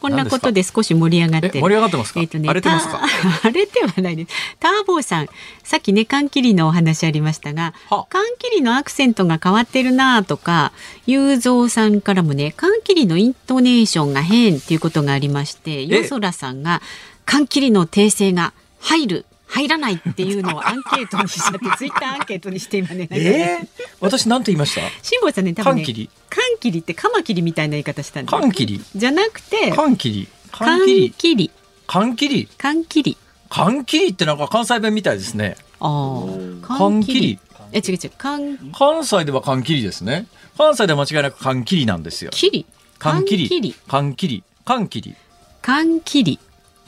[0.00, 3.00] こんなことで少し盛り上がって盛り上がってますか、えーとね、荒れてますか？
[3.44, 4.30] 荒れてはないです。
[4.60, 5.28] ターボーさん
[5.62, 7.74] さっきね缶切りのお話ありましたが
[8.08, 10.72] 缶切りのアクセントが変わってるなとか
[11.06, 16.80] 雄三さんからもね缶切りのイントネーションが変っていうことがありまして夜空さんが
[17.26, 23.06] 缶切りの訂正が入る入らないっていうのをアンケートにしちゃって ツイッターアンケートにして今ね。
[23.10, 23.68] えー、
[24.00, 24.80] 私なんて言いました？
[25.02, 25.82] 辛坊さんね多分ね。
[25.82, 26.10] 缶切り。
[26.30, 28.30] 缶切りってカマキリみたいな言い方したんで。
[28.30, 28.82] 缶切り。
[28.96, 29.72] じゃなくて。
[29.72, 30.28] 缶切り。
[30.50, 31.50] 缶切り。
[31.86, 32.48] 缶切り。
[32.56, 33.16] 缶切り。
[33.50, 35.56] 缶切りってなんか関西弁みたいですね。
[35.80, 36.24] あ
[36.62, 36.66] あ。
[36.78, 37.38] 缶切り。
[37.72, 40.26] え違う違う関関西では缶切りですね。
[40.56, 42.30] 関西では間違いなく缶切りなんですよ。
[42.30, 42.66] 切り。
[42.98, 43.74] 缶切り。
[43.88, 44.42] 缶切り。
[44.64, 45.14] 缶切り。
[45.60, 46.38] 缶切り。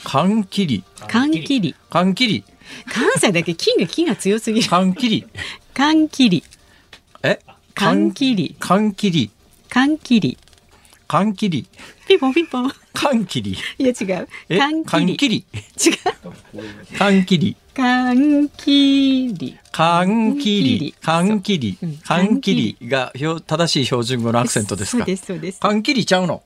[0.05, 0.85] 缶切り。
[1.09, 1.75] 缶切り。
[1.90, 2.45] 缶切り。
[2.87, 4.69] 関西だけ金が金が強すぎる。
[4.69, 5.27] 缶切り。
[5.75, 6.45] 缶切り。
[7.23, 7.40] え？
[7.75, 8.57] 缶切り。
[8.61, 9.31] 缶切り。
[9.69, 10.38] 缶切り。
[11.09, 11.67] 缶切り。
[12.07, 12.73] ピンポンピンポン。
[12.93, 13.57] 缶切り。
[13.79, 14.29] いや違う。
[14.49, 14.59] え？
[14.59, 15.45] 缶切り。
[15.53, 15.95] 違う。
[16.97, 17.57] 缶切り。
[17.75, 19.59] 缶切り。
[19.73, 20.95] 缶切り。
[21.01, 21.99] 缶切りうん。
[22.05, 24.99] 缶切りが標正しい標準語のアクセントですか？
[24.99, 25.07] そう。
[25.07, 25.61] ですそうです。
[25.61, 26.43] 缶切りちゃうの？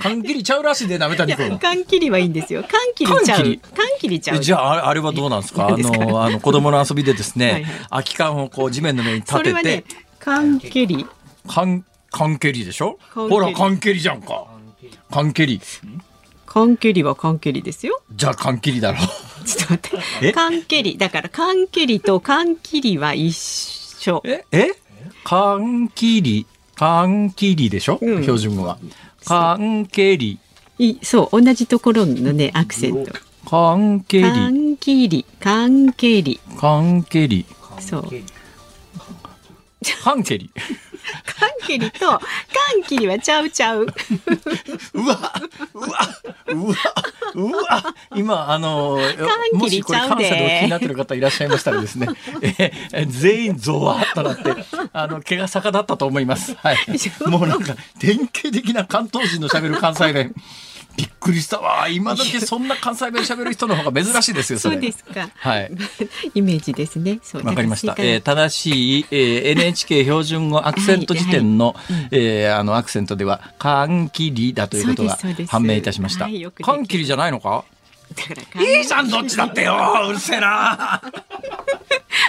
[0.00, 1.58] 缶切りちゃうらしいで、なめた君。
[1.58, 2.62] 缶切りはいいんですよ。
[2.62, 3.38] 缶切りちゃう。
[3.76, 4.20] 缶切り？
[4.20, 4.40] ちゃう。
[4.40, 5.68] じゃあ、あれはどうなんですか？
[5.68, 11.06] あの、あの、子供の遊びでですねはいはい、空き缶をこう地面の上に立てそれはねて、、缶切り。
[11.46, 12.98] 缶、缶蹴りでしょ？
[13.14, 14.46] ほら、缶蹴りじゃんか。
[15.10, 15.60] 缶蹴り。
[16.46, 18.02] 缶切りは缶切りですよ。
[18.12, 18.98] じゃあ、缶切りだろ。
[19.46, 20.20] ちょっと待っえ？
[20.28, 20.32] て。
[20.32, 20.98] 缶切り。
[20.98, 24.22] だから缶切りと缶切りは一緒。
[24.24, 24.44] え？
[24.50, 24.68] え？
[25.24, 27.98] 缶切り、缶切りでしょ？
[28.02, 28.78] うん標準語は。
[29.24, 30.38] 缶蹴り、
[30.78, 33.12] いそう、同じところのね、アクセント。
[33.48, 36.40] 缶蹴り、缶切り、缶切り。
[36.58, 37.46] 缶蹴り、
[37.80, 38.08] そう。
[40.02, 40.50] 缶蹴り。
[41.24, 42.20] 缶切りと缶
[42.86, 43.82] 切りはちゃうちゃう。
[43.82, 45.32] うわ、
[45.74, 45.88] うわ、
[46.48, 46.74] うわ、
[47.34, 47.94] うわ。
[48.14, 52.08] 今、あの、缶もしこれ関西でお聞きになってる方いらっしゃいましたらですね、
[52.42, 54.54] ええ全員ゾワッとなって、
[54.92, 56.54] あの、毛が逆立ったと思います。
[56.56, 56.76] はい。
[57.26, 60.34] もうなんか、典型的な関東人の喋る関西弁。
[61.00, 61.88] びっくりしたわ。
[61.88, 65.30] 今時そんな関西弁喋る人の方が珍しいですよ、そうですか。
[65.34, 65.70] はい。
[66.34, 67.20] イメージですね。
[67.42, 67.94] わかりました。
[67.98, 71.74] えーだ正しい、えー NHK 標準語アクセント辞典の、
[72.10, 76.28] えーあのアクセントでは、缶切りだということが判明いたしました
[76.62, 77.64] 缶切りじゃないのか？
[78.14, 79.76] から缶いいじゃん、どっちだってよ
[80.08, 81.00] うるせえな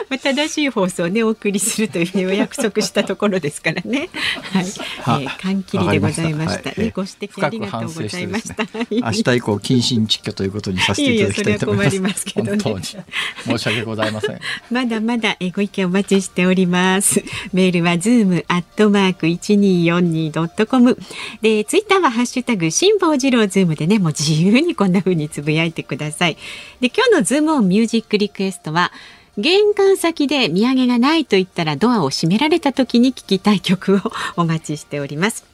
[0.09, 4.09] まあ正しい放送をねお送りするというねお約束したところですからね。
[4.51, 4.65] はい。
[5.01, 6.69] はえー、缶切りでございました。
[6.69, 8.65] はいねご指摘ありがとうございました。
[8.65, 11.95] 深く反省してですね明日以降、謹慎蟄居ということにさせていただきたいと思います。
[11.95, 12.83] いやいやそれは困りますけどね本当に。
[12.83, 14.39] 申し訳ございません。
[14.71, 17.23] まだまだえーご意見お待ちしております。
[17.53, 20.97] メールはズームアットマーク一二四二ドットコム
[21.41, 26.37] でツイッターはハッシュタグ辛坊治郎ズームでねもう自由にこんな風につぶやいてください。
[26.79, 28.91] で今日のズームオンミュージックリクエストは
[29.37, 33.99] 玄関先で土産がないと言ったらドアを閉められた時に聴きたい曲を
[34.35, 35.51] お待ちしております。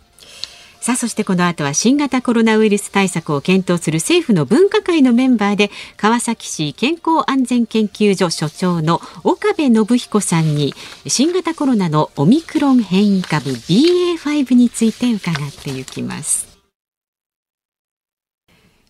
[0.79, 10.73] さあそしてこの後は新型コロナウイルス対策を検討する政府の分科会のメンバーで川崎市健康安全研究所所長の岡部信彦さんに
[11.05, 16.56] 新型コロナのオミクロン変異株 BA.5 について伺っていきます。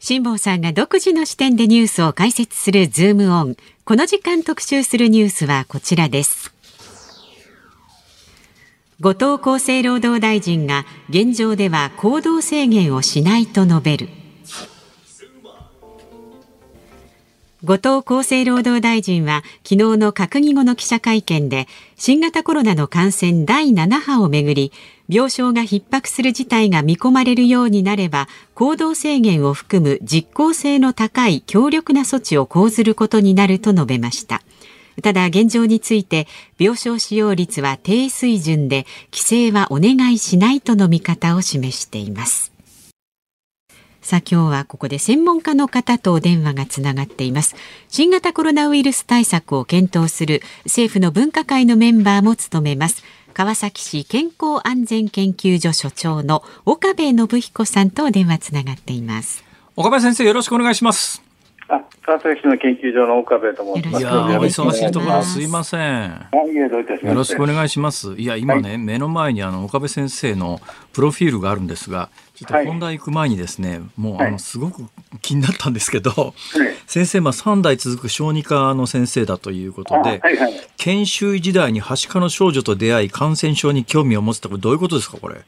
[0.08, 3.58] 辛坊さんが独自の視点でニュースを解説するズームオン。
[3.84, 6.54] この時間特集するニュースはこちらです。
[9.02, 14.08] 後藤厚生労働大臣が現状では行動制限をしないと述べる
[17.65, 21.67] 後藤厚生労働大臣は昨日の閣議後の記者会見で
[21.98, 24.72] 新型コロナの感染第7波をめぐり
[25.10, 34.41] 病床が逼迫する事態が見込まれるようになれば行動制限を含む実効性の高い強力な措置を講ずることになると述べました。
[35.02, 42.52] ただ現状について病床使用率は低水準で規制はお願いしないとの見方を示しています。
[44.02, 47.56] さあ今日はここで専門家の方とお電話がつながっています。
[47.89, 53.04] 新型コロナウイルス対策を検討する政府の分科会のメンバーも務めます。
[53.38, 59.43] 川崎市健康安全研究所所長の岡部信彦さんとお電話つながっています
[59.76, 61.21] 岡部先生、よろしくお願いします。
[61.69, 64.02] あ、川崎市の研究所の岡部と申します。
[64.02, 66.28] いやーお忙しいところすすいません。
[67.04, 68.15] よろしくお願いします。
[68.15, 70.60] いや、今ね、目の前にあの岡部先生の
[70.91, 74.86] プロフィールがあるんですが、ちょっと本題行く前にですね、もうあのはいすごく
[75.23, 76.34] 気になったんですけど、はい
[76.86, 80.54] 先生、まあ3代続く小児科の先生だということあで、はいはい。
[80.78, 85.41] 研修医時代にはしかの少女と出会い、感染症に興味を持つってこれどういうことですか、これ？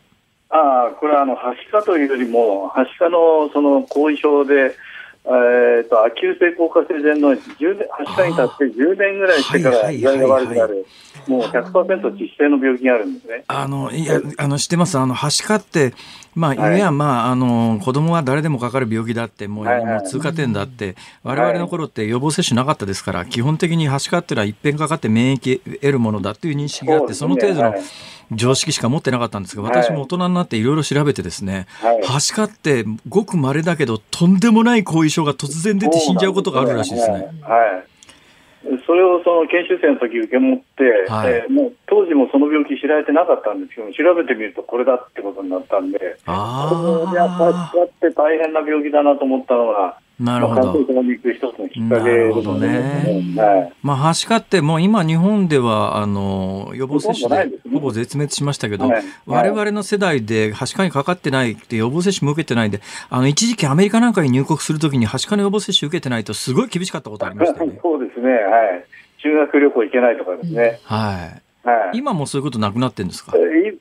[0.50, 4.76] ああ、これはあの、はしかというよりも、はしかのその後遺症で、
[5.26, 10.86] えっ、と、亜急性硬化性前の10年、はしかに立って10年ぐらいしてかはいら具合が悪くなはる、
[11.28, 13.44] もう100%致死性の病気があるんですね。
[13.48, 14.98] あの、いや、あの、知ってます？
[14.98, 15.94] あの、はしかって、
[16.36, 16.78] まあ、はい。
[16.78, 19.86] いや、まあ、あの、子供は誰でもかかる病気だって、もう、はいはい。
[19.86, 27.82] もう通過点だって、我々の頃って予防接種なかったですから、基本的にはしかっていうのは一遍かかって免疫得るものだっていう認識があって、その程度のはい。
[28.32, 29.84] 常識しか持ってなかったんですが、はい。
[29.84, 32.02] 私も大人になっていろいろ調べてですね、はい。
[32.02, 37.16] はしかってごく稀だけど、とんでもない後遺症が突然出て死んじゃうことがあるらしいですね。
[37.42, 37.89] はい。
[38.70, 41.34] はいそれをその研修生の時受け持って、はい。
[41.34, 50.62] えーもう当時もその病気知られてなかったんですけど、調べてみるとこれだってことになったんで、これやっぱりあ使って大変な病気だなと思ったのが、なるほど。
[51.76, 53.36] なるほどね。
[53.38, 67.80] はい、まあ、はしかってもう今日本では、あの、予防接種でほぼ絶滅しましたけど、はい、我々の世代ではしかにかかってないって予防接種も受けてないんで、あの、一時期アメリカなんかに入国するときにはしかの予防接種受けてないとすごい厳しかったことありましたよね。
[67.82, 68.30] そうですね。
[68.30, 68.40] はい。
[69.22, 70.80] 修学旅行行けないとかですね。
[70.84, 71.49] はい。
[71.62, 73.34] はい、今もそういうことなくなってるんですか？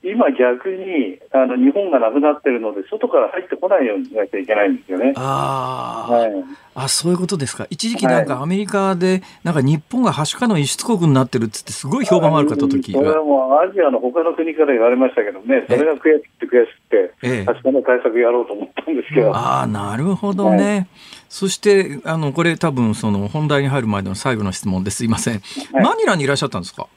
[0.03, 5.13] 今逆にあの日本がなくなってるので外から入ってこないようにしなきゃいけないんですよね。
[5.17, 6.33] あ、はい、
[6.75, 7.67] あそういうことですか。
[7.71, 12.93] 一時期なんかアメリカでなんか日本がはしかの輸出国になってるっつってすごい評判悪かった時。
[12.93, 16.73] それはもうアジアの他の国から言われましたけどねそれが悔しくて悔し
[17.21, 19.35] くてはしかの対策やろうと思ったんですけど。
[19.35, 20.65] ああなるほどね。
[20.65, 20.87] はい。
[21.29, 25.41] そしてあのこれ多分その本題に入る前の最後の質問ですいません、
[25.75, 26.89] はい、マニラにいらっしゃったんですか？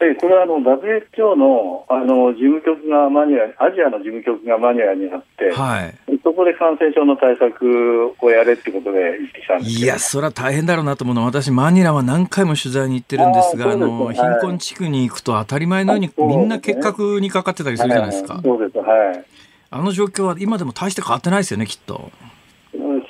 [0.00, 18.40] えこれはあの WHO のあの事務局がマニラ、アジアの事務局がマニラにあって、はい、そこで感染症の対策をやれってことで行ってきたんですいや、それは大変だろうなと思うのは、私、マニラは何回も取材に行ってるんですが、あの貧困地区に行くと当たり前のように、みんな結核にかかってたりするじゃないですか。
[18.42, 19.24] そうです、はい。
[19.70, 22.10] あの状況は今でも大して変わってないですよね、きっと。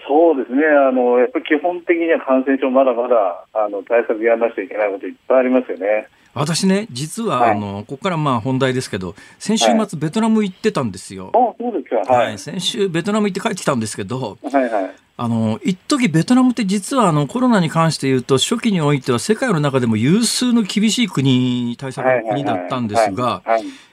[0.06, 6.08] そうですねあの、やっぱり基本的には感染症、まだまだあの対策やらなくちゃいけないこといっぱいありますよね。
[6.34, 11.30] 私ね、実は、はい、あのここからまあ本題ですけど、先週末、ベトナム行ってたんですよ。
[11.34, 23.42] あそうですか、はい、先週、ベトナム行って帰ってきたんですけど、はいはい、あの一時ベトナムって実はあのコロナに関して言うと、初期においては世界の中でも有数の厳しい国、対策の国だったんですが、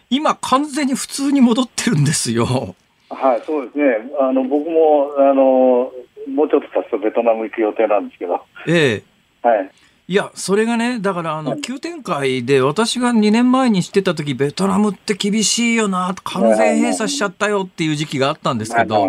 [0.09, 2.75] 今、完全に普通に戻ってるんですよ。
[3.09, 3.83] はい、そうですね。
[4.19, 5.91] あの僕もあの
[6.33, 8.41] もうちょっと経つとベトナム行く予定なんですけど。
[8.67, 9.03] え
[9.43, 9.47] え。
[9.47, 9.71] はい。
[10.11, 19.07] いや、それがね、だから、あの、急展開で、私が2年前に知ってた時、ベトナムって厳しいよな、完全閉鎖しちゃったよっていう時期があったんですけど、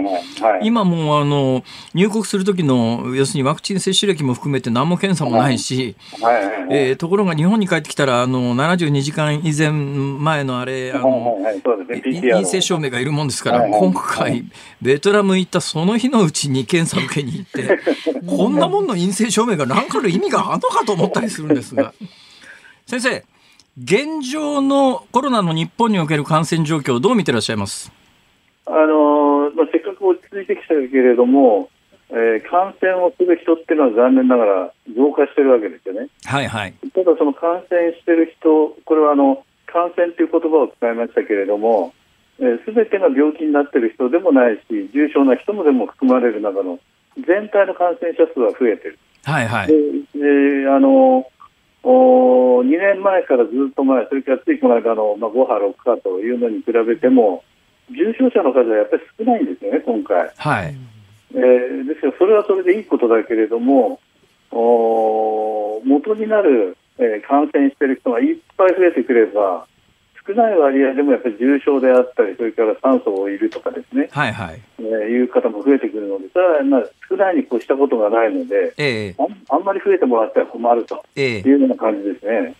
[0.62, 5.97] 今もう、あの、入国する時の、要するにワクチン接種歴も含めて何も検査もないし、
[6.71, 11.37] えところが日本に帰ってきたら、あの、72時間以前前のあれ、あの、
[11.91, 14.45] 陰性証明がいるもんですから、今回、
[14.81, 17.81] ベトナム行ったその日のうちに検査受けに行って、
[18.25, 21.92] こんなもんの陰性証明が何かの意味があるのかとと思ったりするんですが
[22.87, 23.24] 先生
[23.83, 27.90] 現状のコロナの日本における感染状況どう見てらっしゃいます？
[28.66, 31.70] あの、まあ、せっかく落ち着いてきたけれども、
[32.11, 36.09] えー、感染をする人っていうのは残念ながら増加してるわけですよね。
[36.24, 36.74] はいはい。
[36.94, 41.94] ただその感染してる人、これはあの感染という言葉を使いましたけれども、
[42.38, 46.78] す、え、べ、てが病気になってる人でもないし、重症な人もでも含まれる中の
[47.16, 48.98] 全体の感染者数は増えてる。
[49.25, 49.67] はいはい。
[49.69, 51.27] で、であの
[51.85, 57.43] お2年前からずっと前、それからついこの間の、まあ、5波、6波というのに比べても、
[57.91, 60.31] 重症者の数はやっぱり少ないんですよね、今回。
[60.37, 60.75] はい。
[61.35, 63.99] えー、ですから、それはそれでいいことだけれども、
[64.53, 69.67] お元になる、えー、感染している人がいっぱい増えてくれば、
[70.27, 74.61] 少ない割合でもやっぱり重症であったり、それから酸素をいるとかですね、はいはい。
[74.79, 82.55] えー、いう方も増えてくるので、それはまあ少ないに越したことがないので、えー、あんまり増えてもらっては困るというような感じですね。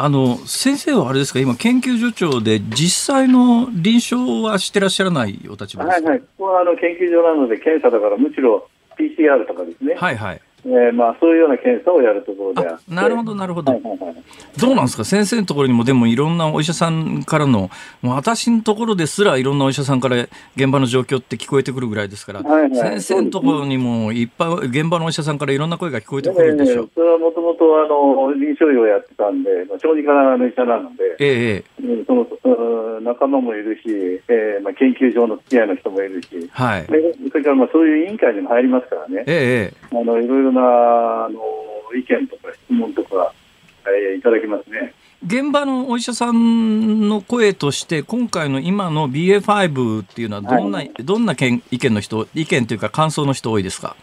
[0.00, 14.14] あの先生はあれですか、今、研究所長で、実際の臨床はしてらっしゃらないお立場ですか、はいはい、ここはあの研究所なので、検査だから、むしろ PCR とかですね、はいはい、えーまあ、そういうような検査をやるところであなるほど、なるほど、はいはいはい、
[14.60, 17.70] どうなんですか、先生のところにも、でもいろんなお医者さんからの、
[18.02, 20.16] もう私のところですらいろんなお医者さんから
[20.56, 27.68] 現場の状況って聞こえてくるぐらいですから、はいはい、先生のところにもいっぱい、現場のお医者さんからいろんな声が聞こえてくるんでしょう、えー、それはもともと
[28.34, 32.26] 臨床医をやってたんで、まあ、小児科の医者なので、えー、その
[33.00, 33.82] 仲間もいるし、
[34.28, 39.24] えーまあ、研究所の付き合いの人もいるし、はい、それからまあそういう委員会にも入りますからね。
[39.26, 41.40] えー、あのいろいろろなあの
[41.96, 43.32] 意見とか質問とか、
[43.86, 44.94] えー、いただきますね。
[45.26, 51.62] 現場のお医者さんの声として、今回の今の BA.5 っていうのはどんな、はい、どんな意見
[51.94, 53.96] の人、意見というか感想の人多いですか？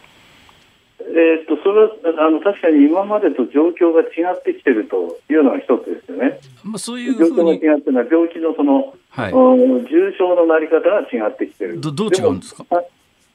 [1.00, 6.38] えー、っとそれはあの確かに今までと状況が違ってきてるというのが一つですよね。
[6.62, 11.80] まあ、そういう状況が違ってのは病気のその、はい、重症のなり方が違ってきてる。
[11.80, 12.66] どどう違うんですか？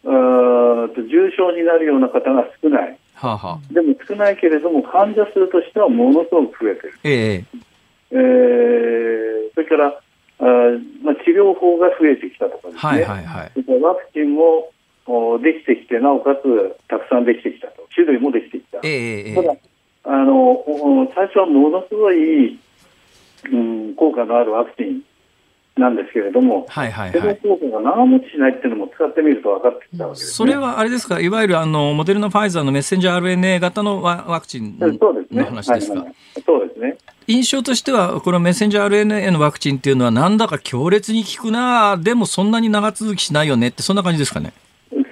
[0.04, 2.98] 重症になるような方が少ない。
[3.14, 6.94] はあはあ、でも少ないけれども、患者数としてはものすごく増えてる。
[7.04, 7.46] え
[8.12, 10.44] えー、それからあ、
[11.04, 14.72] まあ、治療法が増えてきたとかですね、はいはいはい、ワクチンも
[15.06, 18.80] おできてきて、なおかつたくさんできてきたと、種類もできてきた。
[18.84, 19.56] えー、ただ
[20.04, 22.60] あの最初はものすごい、
[23.52, 25.04] うん、効果のあるワクチン
[25.78, 27.38] なんですけれども、はいはいはい。
[27.38, 30.34] 効果が長持ちしないっていうのも使ってみると分かってきたわけです、ね。
[30.34, 34.78] それはあれですか、いわゆるあのモデルナ、ファイザーのメッセンジャー RNA 型のワワクチン。
[34.80, 36.06] の話ですか？
[36.46, 36.98] そうですね。
[37.28, 44.52] 印象としては、このメッセンジャー RNA のワクチンっていうのは、なんだか強烈に効くな、でもそんなに長続きしないよねって、そんな感じですかね？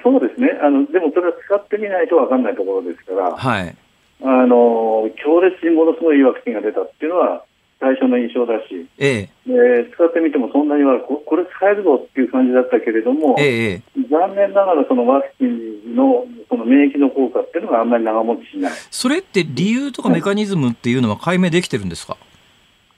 [0.04, 0.60] そうですね。
[0.62, 3.76] あの、でもそれは使ってみないと分かんないところですから、はい。
[4.22, 7.46] あの、強烈にものすごいいいワクチンが出たっていうのは
[7.80, 13.82] 最初の印象だし、ええ、で使ってみてもそんなにはここれ使えるぞっていう感じだったけれども、ええ、ええ。
[14.12, 18.72] 残念ながらそのワクチンのその免疫の効果っていうのがあんまり長持ちしない。
[18.92, 22.18] それって理由とかメカニズムっていうのは解明できてるんですか？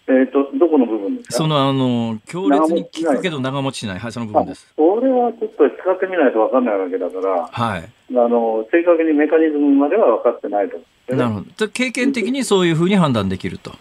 [0.08, 1.36] えっ、と、どこの部分ですか？
[1.36, 4.74] そのあの強烈に効くけど長持ちしない、はい、その部分です。
[4.76, 7.84] それはちょっと使ってみないと分かんないわけだから、はい。
[7.84, 11.68] あの正確にメカニズムまでは分かってないとなるほど。
[11.68, 13.74] で経験的にそういうふうに判断できると。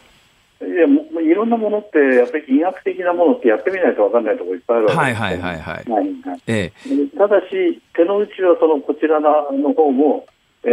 [0.61, 6.41] いやもういろんなものって、やっぱり医学的なものってやってみないと分かんないところいっぱいあるわけですよはいはいはいはい。
[6.47, 9.31] ええ、ただし、手の内はそのこちらの
[9.75, 10.27] 方も、
[10.65, 10.69] え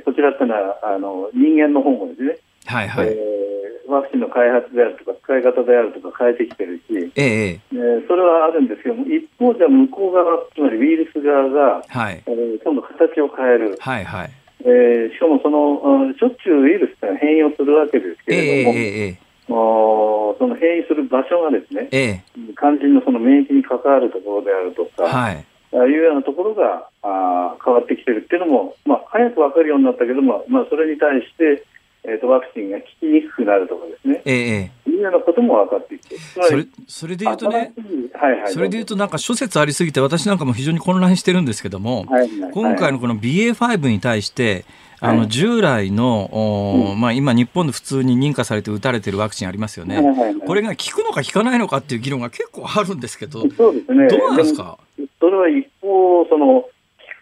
[0.00, 2.36] ーこちらっていうのはあの人間の方もですね、
[2.66, 3.08] はいはい。
[3.08, 3.44] えー
[3.86, 12.22] ワクチンの開発であるとか、使い方であるとか変えてきてるし、ええ、ええーそれはあるんですけども、一方じゃ向こう側、つまりウイルス側が、え、はい。
[12.26, 14.30] えー今度形を変える、はいはい。
[14.60, 22.22] えーしかもその、うんしょっちゅうウイルスってのは変異をするわけですけええ、れども、ええ、えおーその変異する場所がですね、え、え
[22.58, 25.44] 肝心のその免疫に関わるところであるとえ、か、はい。
[25.74, 31.64] ああいうようなところがあー変わってきてるっていうのも、まあ、早く分かるようになったけども、まあ、それに対して、
[32.06, 36.16] えー、とワクチンが効きにくくなるとかですね、ええ、えいうようなことも分かってきて。
[36.18, 37.72] それそれで言うとね、
[38.12, 44.64] はいはい、それで言うとなんか諸説ありすぎて私なんかも非常に混乱してるんですけども、はい今回のこの BA.5 に対して、
[45.00, 45.18] あはい。
[45.18, 50.34] の従来の、おまあ、今、日本で普通に認可されて打たれてるワクチンありますよね、はいはいはい。
[50.34, 54.06] これが効くのか効かないのかっていう議論が結構あるんですけど、そうですね。
[54.08, 54.78] どうなんですか？
[54.98, 56.70] もそれは一方、その、効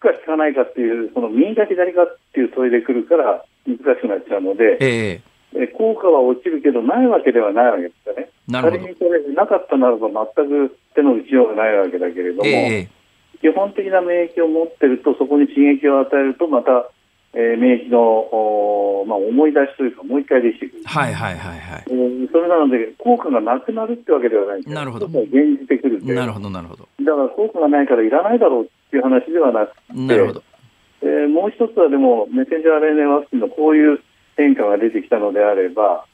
[0.01, 5.21] くか効かないかっていう、その右か左かっていう問いでくるから難しくなっちゃうので、え
[5.55, 8.31] え効果は落ちるけど、ないわけではないわけですよね。
[8.51, 8.95] 仮に。
[8.99, 13.03] それなかったならば全く手の打ちようがないわけだけれども、ええ
[13.43, 16.89] 基本的な免疫を持ってると、そこに刺激を与えると、また、
[17.35, 20.83] えー免疫の、まあ、思い出しというか、もう一回できてくる。
[20.85, 21.85] はいはいはいはい。
[21.89, 26.89] えーそれなので、効果がなくなるってわけではないんですよなるほど現じてくるなるほどなるほど。
[27.01, 30.43] だから効果がないからいらないだろうっていう話ではなくて、なるほど。
[31.03, 34.01] えーもう一つはでも、メッセンジャー RNA ワクチンのこういう
[34.37, 36.07] 変化が出てきたのであれば、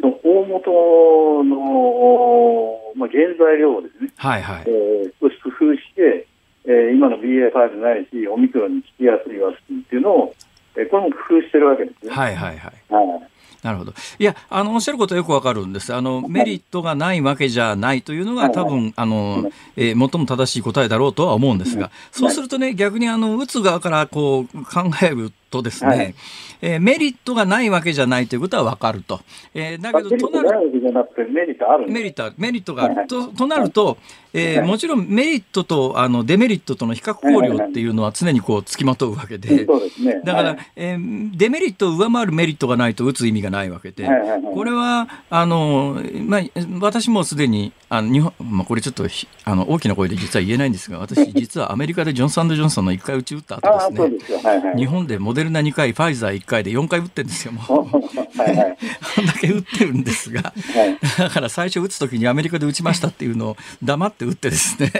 [0.00, 4.70] その大元の、まあ、原材料をですね、はいはいえ。
[4.70, 6.26] ー少し工夫して、
[6.66, 10.34] えー今の BA.5 ないし、オミクロンに効きやすいワクチンっていうのを、
[10.76, 12.12] えーこれも工夫してるわけですね。
[12.12, 12.92] はいはいはい。
[12.92, 13.33] はい
[13.64, 13.94] なるほど。
[14.18, 15.94] いや、あの、おっしゃることはよくわかるんです。
[15.94, 26.14] あの、メリットがないわけじゃないというのが多分、あの、えー最も正しい答えだろうとは思うんですが、そうするとね、逆にあの、打つ側からこう、考えるとですね、はい。
[26.62, 29.20] えーメリットがないわけじゃないということはわかると。
[29.54, 32.96] えーだまあけど、となるメリットメリットあるんですメリットあるメリットがあはい。
[32.96, 33.98] るととなると、
[34.32, 34.68] えーはい。
[34.68, 39.64] もちろんメリットとあのデメリットとの比較考慮っていうのは常にこうつきまとうわけで。
[39.66, 40.20] そうですね。
[40.24, 40.58] だから、はい。
[40.76, 44.08] えーデメリットを上回るメリットがないと打つ意味がないわけで、
[44.54, 46.40] これはあの、まあ、
[46.80, 54.72] 私もすでにあの日本、まあ、これちょっとひあの大きな声で実は言えないんですが私 実はアメリカでジョンソンジョンソンの1回打ち打った後ですね。
[54.76, 57.64] 日本でモデルナ2回ファイザー1回で4回打ってるんですよもう。
[58.40, 58.78] はいはい。
[59.16, 60.98] こんだけ打ってるんですがはい。
[61.18, 64.92] だから最初打つ時にアメリカで打ちましたっていうのを黙って打ってですね。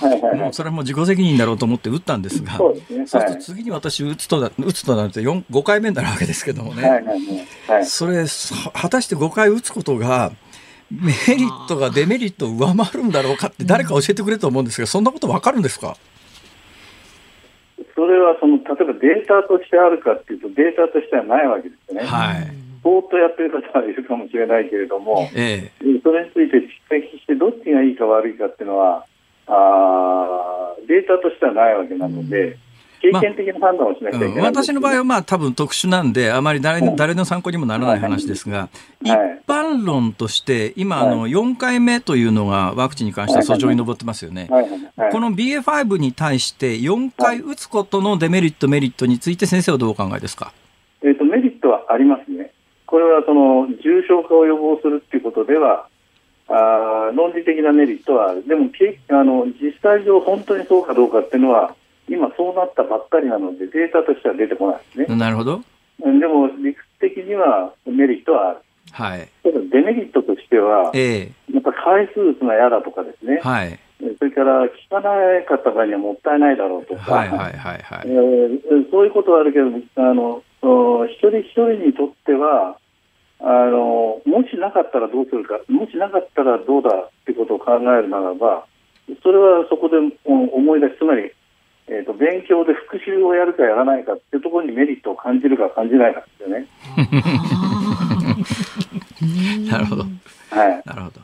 [0.00, 3.34] はいはいもうそれはもう自己責任だろうと思って打ったんですがそうでするはい。
[3.34, 7.18] と次に私打つとな打つとなると4 5回目になるわけですけどもね、はいはいはい
[7.68, 7.86] はい。
[7.86, 8.26] それは
[8.72, 10.32] 果たして5回打つことが
[10.90, 15.96] メリットがデメリットを上回るんだろうかって誰か教えてくれると思うんですがそんなこと分かるんですか？
[17.94, 22.06] それはその例えばデータとしてあるかっていうとデータとしてはないわけですよね。
[22.06, 26.56] はいぼーっとやってる方はいるかもしれないけれども、ええそれについて
[26.88, 29.04] 蓄積してどっちがいいか悪いかっていうのは
[29.46, 32.56] あーデータとしてはないわけなので、
[33.00, 38.68] 経験的な判断をしなきゃいけないんですよね、私の場合はまあ多分特殊なんであまり誰の誰の参考にもならない話ですが、
[39.02, 44.48] 一はい般論として今あの4回目というのがワクチンに関しては訴状に上ってますよね。
[44.48, 44.54] こ
[45.18, 50.52] の BA.5 に対して4回打つことのデメリット、メリットについて先生はどうお考えですか？
[51.02, 52.52] えー、とメリットはありますね。
[52.86, 55.88] これはその重症化を予防するっていうことでは、
[56.48, 58.46] あー論理的なメリットはある。
[58.46, 61.74] でもけあの実際上本当にそうかどうかっていうのは
[62.10, 65.16] 今そうなったばっかりなのでデータとしては出てこないですね。
[65.16, 65.62] なるほど。
[66.00, 68.58] でも理屈的にはメリットはある。
[68.90, 69.28] はい。
[69.44, 73.40] ただデメリットとしては、ええ、やっぱ回数打つのは嫌だとかですね。
[73.42, 73.78] はい。
[74.18, 80.42] それから聞かなかった場合にはもったいないだろうとか、はいはいはいはい、えー、そういうことはあるけどあの
[81.06, 82.78] 一人一人にとっては
[83.40, 88.64] あのもしなかったらどうするかもしなかったらどうだってことを考えるならば
[89.22, 91.32] それはそこで思い出しつまり、
[91.92, 96.66] えーと、勉強で復習をやるかやらないかっていうところにメリットを感じるか感じないかですよね。
[99.68, 100.04] なるほど。
[100.04, 100.08] は
[100.68, 100.82] い。
[100.86, 101.20] なるほど。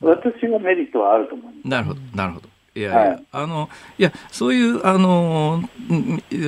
[0.00, 1.68] 私はメリットはあると思います。
[1.68, 2.48] なるほど、なるほど。
[2.76, 5.62] いやいや、はい、あのいやそういうあの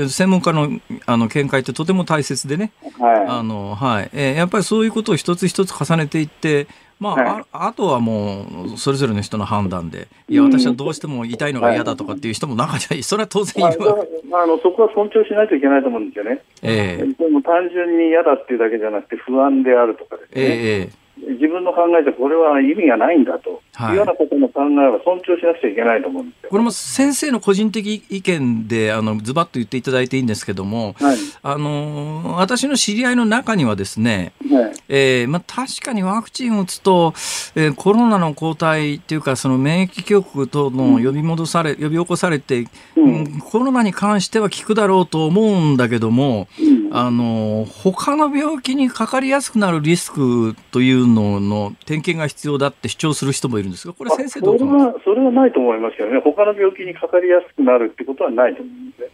[0.09, 0.69] 専門家の
[1.07, 6.67] あの見解ってとても大切でね、はい、あのはいえー、やっぱりそういうことを一つ一つ重ねていって、
[6.99, 13.95] まあ、はい、ああとはもうそれぞれの人の判断で、いや私はどうしても痛いのが嫌だとかっていう人も中には それは当然いるわ。
[13.95, 16.43] け、まあ、あのそこは尊重しないといけないと思うんですよね。
[16.63, 20.31] えー、でも単純に嫌だっていうだけじゃなくて不安であるとかですね。
[20.37, 26.51] えー自分の考えでこれは意味がないんだと、はい、いうようなことの考えは尊重しなくちゃいけないと思うんですよ。
[26.51, 37.13] これも先生の個人的意見であのズバッと言っていただいていいんですけども、はい、あの私の知り合いの中にはですね、はい、えー、まあ、確かにワクチンを打つと、
[37.55, 42.67] えー、コロナの抗体っていうかその免疫局等の呼び戻され、うん、呼び起こされて、
[42.97, 59.09] うん、コロナに関しては効くだろうと思うんだけども、うんあの他の病気にかかりやすくなるリスクというのの点検が必要だって主張する人もいるんですが、これ、先生どうそれはそれはないと思いますけどね、他の病気にかかりやすくなるってことはないと思うんですね。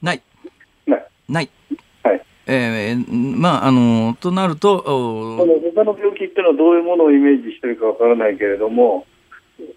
[0.00, 0.22] ない。
[0.86, 1.06] ない。
[1.28, 1.50] ない。
[2.46, 2.90] え。
[2.90, 4.82] えー、まあ、あのとなると
[5.74, 9.06] 他の病気っていうのはどういうものをイメージしてるかわからないけれども、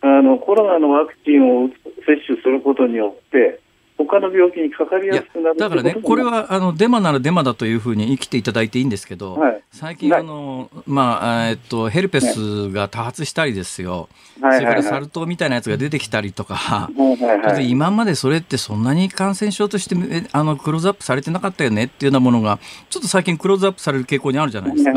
[0.02, 1.70] あのコロナのワクチンを
[2.06, 3.60] 接種することによって、
[4.06, 14.08] 他の病気にかかりやすくなるだからね、これはあのデマならデマだというふうに生きていただいていいんですけど、はい、最近あの、まあえっと、ヘルペスが多発したりですよ、
[14.42, 22.58] はい、それからサル痘みたいなやつが出てきたりとか、はいはい、今までそれってそんなに感染症としてあのクローズアップされてなかったよねっていうようなものが、
[22.90, 24.92] ちょっと最近クローズアップされる傾向にあるじゃないですか、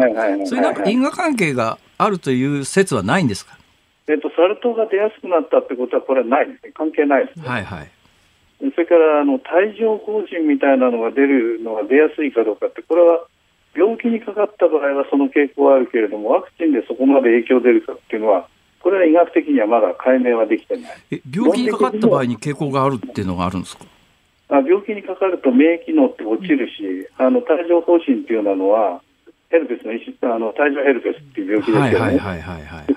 [0.46, 3.58] そういうなんか因果関係があるという説はないんですか？
[4.08, 7.90] えっと、サル痘が出やすくなったってことは、これはないですね、関係ないです、ね、はいはい
[8.70, 13.26] それからあの帯状疱疹みたいなのが出るのが出やすいかどうかって、これは
[13.74, 18.48] 病気にかかった場合はその傾向はあるけれども、ワクチンでそこまで影響出るかっていうのは、
[18.80, 20.92] これは医学的にはまだ解明はできてない。
[21.10, 23.84] え病気にかかった場合に傾向があるっていうのがあるんですか？
[24.48, 29.00] あ病気にかかると免疫能って落ちるし、あの帯状疱疹っていうのは、
[29.52, 32.18] ヘルペスの一種あの帯状ヘルペスっていう病気ですよね。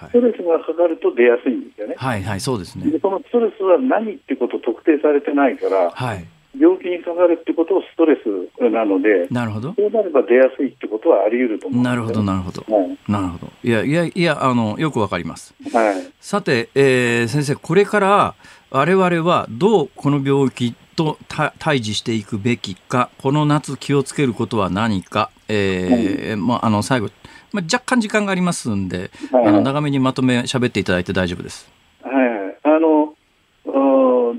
[0.08, 1.96] ストレスがかかると出やすいんですよね。
[1.98, 2.90] はいはい、そうですね。
[2.90, 6.26] でそのストレスは何ってこと特定されてないから、はい、
[6.58, 9.74] 病気にかかるってことをストレスなので、なるほど。
[9.76, 12.64] そうなれば出やすいってことはあり得ると思う、ね、なるほど、なるほど。
[12.74, 13.52] はい、なるほど。
[13.64, 15.54] いやいやいや、あの、よくわかります。
[15.74, 15.96] はい。
[16.22, 18.36] さて、えー、先生、これから
[18.72, 27.10] 我々はどうこの病気と対峙していくべきか、この夏気をつけることは何か、えー、まあ、あの、最後、
[27.52, 31.72] まあ、若干時間がありますんで、はい、あの長めにまとめ喋っていただいて大丈夫です。
[32.02, 33.16] はい、あの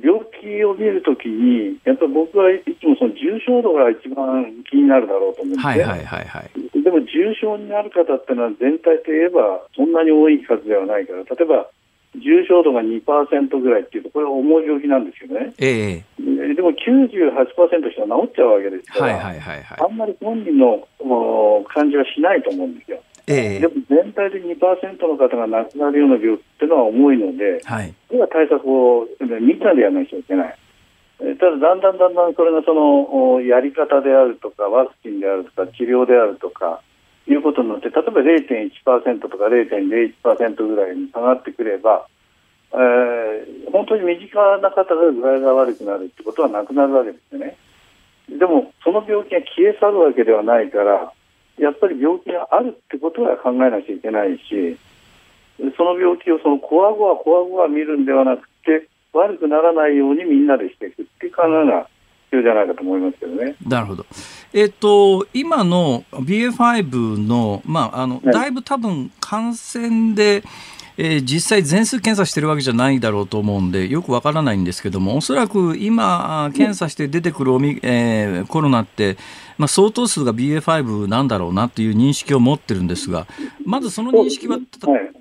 [0.02, 11.70] 病気を見るときに、やっぱり僕はいつもその重症度が一番気になるだろうと思うんです、はいはいはいはい、でも重症になる方っていうのは全体といえばそんなに多い数ではないから、例えば
[12.22, 15.52] 重症度が2%ぐらいっていうと、これは重い病気なんですよね。
[15.58, 20.86] ええ、でも98%人は治っちゃうわけですから、はいはいはいはい、あんまり本人の
[21.68, 22.98] 感じはしないと思うんですよ。
[23.28, 30.58] ええ、でも全体で2%の方が亡くなるような病気っていうのは重いので、はい、では対策をみんなでやらなきゃいけない。
[31.18, 36.82] ただ、だんだんだんだんそれがそのやり方であるとか、ワクチンであるとか、治療であるとか、
[37.28, 42.06] いうことになって、例えば0.1%とか0.01%ぐらいに下がってくれば、
[42.72, 47.56] えー、本当に身近な方が具合が悪くなるってことはなくなるわけですよね。
[48.28, 51.12] でも、その病気が消え去るわけではないから、
[51.58, 54.78] やっぱり病気があるってことは考えなきゃいけないし、
[55.76, 61.88] その病気をそのこわごわこわごわ見るんではなくて、悪くならないようにみんなでしていくっていう考えが
[62.26, 63.56] 必要じゃないかと思いますけどね。
[63.66, 64.06] なるほど。
[64.52, 70.42] えっ、ー、と、今の BA.5 の、まあ、あの、だいぶ多分感染で、
[70.98, 79.18] えー、実際全数検査してるわけじゃないだろうと思うんでよくわからないんですけどもおそらく今検査して出てくるオミ、えー、コロナって、
[79.58, 83.26] まあ、相当数が BA.5 なんだろうなという認識を持ってるんですが
[83.64, 84.66] まずその認識は、はい、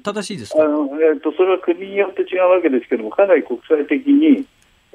[0.02, 0.64] 正しいですか？
[0.64, 4.46] あの、えーと、それは国によって違うわけですけどもかなり国際的に、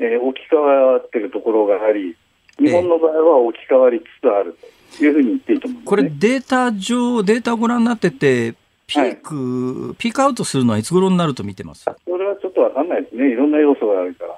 [0.01, 2.17] えー、置き換わってるところがあり
[2.59, 4.57] 日本の場合は置き換わりつつある
[4.99, 8.55] というふうに言っていいと思います、ね、これデータ上データをご覧になってて
[8.87, 11.85] ピーク、はい、ピークアウトするのはいつ頃になると見てます？
[11.85, 13.31] それはちょっとわかんないですね。
[13.31, 14.35] いろんな要素があるから。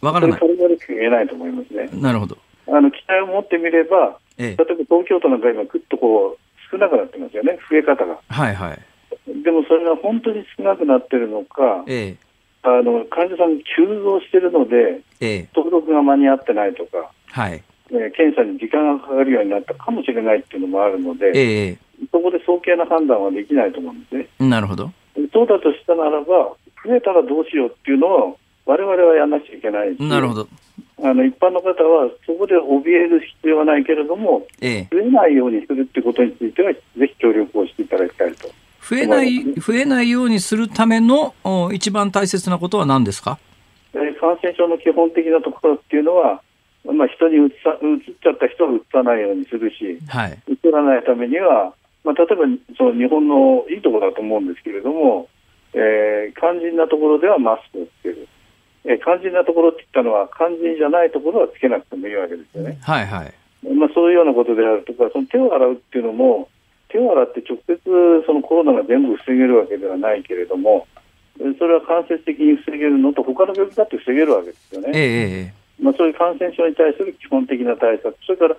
[0.00, 0.38] わからない。
[0.38, 1.90] それが言えないと思いますね。
[2.00, 2.38] なるほど。
[2.68, 8.18] あの、期待を持ってみれば、ええ、例えば東京都なんか今、ぐっとこう、少なくなってますよね、増え方が。
[8.28, 9.42] はいはい。
[9.42, 12.16] でもそれが本当に少なくなってるのか、ええ、
[12.62, 17.62] あの患者さん急増してるので、ええ、登録が間に合ってないとか、はい。
[17.92, 21.78] え検査に時間がかかるようになったかもしれないっていうのもあるので、ええ、
[22.12, 24.48] そこで早計な判断はできないと思うんですね。
[24.48, 24.90] なるほど。
[25.32, 26.54] そうだとしたならば、
[26.84, 30.48] 増えたらどうしようっていうのを、われわれはやらなきゃいけないし、なるほど。
[31.02, 38.48] あの一般の方はそこで怯える必要はないけれども、ええ、増えないようにするってことについては、ぜひ協力をしていただきたいと。
[38.82, 41.34] 増えない、増えないようにするための
[41.72, 43.38] 一番大切なことは何ですか、
[43.94, 46.42] えー、感染症の基本的なところっていうのは、
[46.84, 51.74] まあ、人にうつさうつっちゃった人はうつさないようにするし、はい、うつらないためには、
[52.04, 52.44] まあ、例えば
[52.76, 55.28] その日本のいいところだと思うんですけれども、
[55.74, 58.28] えー、肝心なところではマスクをつける。
[58.84, 62.78] えー、肝心なところって言ったのは、肝心じゃないところはつけなくてもいいわけですよね。
[62.80, 63.74] はいはい。
[63.74, 66.48] まあ、そういうようなことであるとか、その手を洗うっていうのも、
[66.90, 67.80] 手を洗って直接
[68.26, 70.86] そのコロナが全部防げるわけではないけれども、
[71.58, 74.90] それは間接的に防げるのと、他の病気だって防げるわけですよね。
[74.94, 78.56] えー、まあ、そういう感染症に対する基本的な対策、それから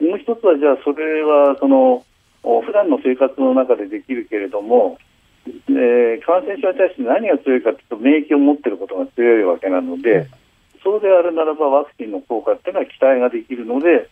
[0.00, 2.04] もう一つは、じゃあ、それはその
[2.42, 4.98] 普段の生活の中でできるけれども、
[5.46, 10.26] えー、感染症に対して何が強いかというと、免疫を持っていることが強いわけなので、
[10.82, 14.08] そうであるならば、ワクチンの効果っていうのは期待ができるので、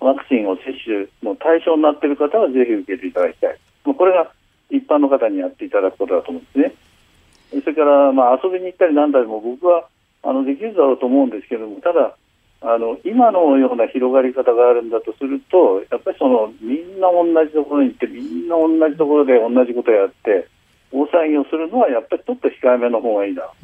[0.00, 3.58] ワクチンを接種の対象になっている方はぜひ受けていただきたい。
[3.84, 4.32] これが
[4.70, 7.62] 一般の方にやっていただくことだと思うんですね。
[7.62, 9.88] それから、まあ、遊びに行ったりなんだりも僕は
[10.22, 12.16] あのできるだろうと思うんですけども、ただ、
[12.62, 20.46] あの今のような広がり方があるんだとすると、やっぱりそのみんな同じところに行って、みんな同じところで同じことをやって、
[20.92, 23.54] 大騒ぎをするのはやっぱりちょっと控えめの方がいいなと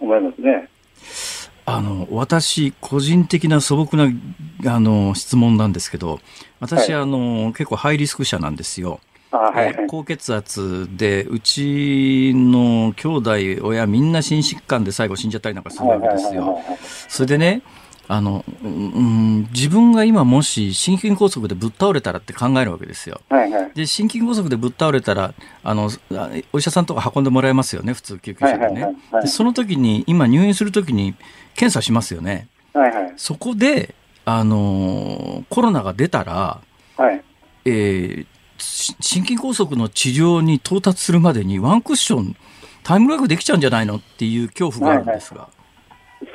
[0.00, 0.68] 思いますね。
[1.70, 4.10] あの私、個人的な素朴な
[4.66, 6.18] あの質問なんですけど、
[6.60, 9.00] 私、はい、あの結構ハイリスク者なんですよ。
[9.30, 16.58] はい、高血圧で、うちの兄弟、親、みんな心疾患で最後死んじゃったりなんかするわけですよ。
[17.08, 17.60] それでね、
[18.08, 23.20] あの、うん、自分が今もし心筋梗塞でぶっ倒れたらって考えるわけですよ。
[23.28, 25.90] はいはい、で、心筋梗塞でぶっ倒れたら、あの、
[26.54, 28.96] お医者さんとか運んでもらえますよね、普通救急車でね。
[29.20, 31.14] でその時に、今入院するときに
[31.58, 32.48] 検査しますよね。
[32.72, 33.94] はいはい、そこで、
[34.24, 36.60] あの、コロナが出たら、
[36.96, 37.22] はい、
[37.64, 38.26] えー、
[38.58, 42.36] 心筋梗塞の治療に到達するまでにワンクッション、
[42.84, 43.96] タイムラグできちゃうんじゃないの？
[43.96, 45.40] っていう恐怖があるんですが。
[45.40, 45.58] はいはい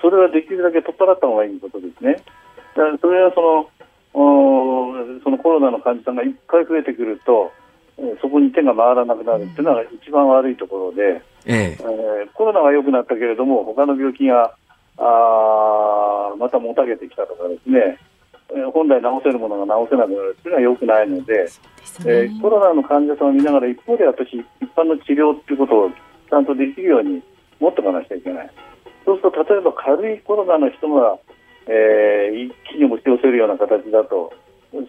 [0.01, 2.13] それはできるだけ取っ払った方がいいことですね。
[2.75, 3.69] だからそれはその
[5.23, 7.51] そのコロナの患者さんが1回増えてくると、
[8.21, 14.55] そこに手が回らなくなるっていうのが一番悪いところで、えええー、コロナが良くなったけれども、他の病気が
[14.97, 17.97] あまたもたげてきたとかですね、
[18.73, 21.49] 本来治せるものが治せなくなるっていうのは良くないので、でね、
[22.05, 27.21] えー、コロナの患者さんを見ながら、一方で私、一般の治療っていうことをちゃんとできるように
[27.59, 28.49] 持っておかなきゃいけない。
[29.05, 31.17] そうすると例えば軽いコロナの人が、
[31.67, 34.33] えー、一気に押し寄せるような形だと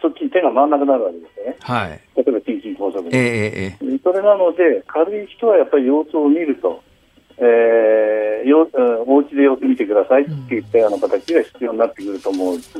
[0.01, 6.83] そっちに手が回らなくなるわけですよね、はい、例えば心筋梗塞で、えー、それなので軽い人はやっぱり様子を見ると、
[7.39, 8.68] えー、よ
[9.07, 12.72] お家でよく見てくださいっていったような形が必要になってくると思うし、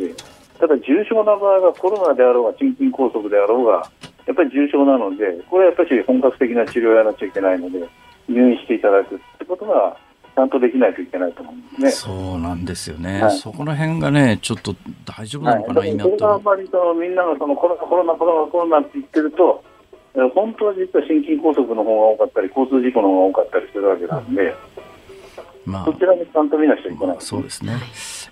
[0.59, 3.91] ただ重症な場合はコロナであろうが心筋梗塞であろうが
[4.27, 7.89] やっぱり重症なのでこれはやっぱり本格的な治療をやらなきゃいけないので
[8.29, 9.97] 入院していただくってことが
[10.35, 11.91] ちゃんとできないといけないと思うんですね。
[11.91, 13.23] そうなんですよね。
[13.23, 14.75] はい、そこら辺がね、ちょっと
[15.05, 16.11] 大丈夫なのかな、はい、今と。
[16.11, 19.63] それがあんまりそのみんながそのコロナ、コロナ、コロナ、コロナって言ってると、
[20.15, 24.55] 本当は実は心筋梗塞の方が多かったり、交通事故の方が多かったりするわけなんで、
[25.67, 26.97] まあ、そちらにちゃんと見なきゃい。
[26.97, 27.73] けなそうですね。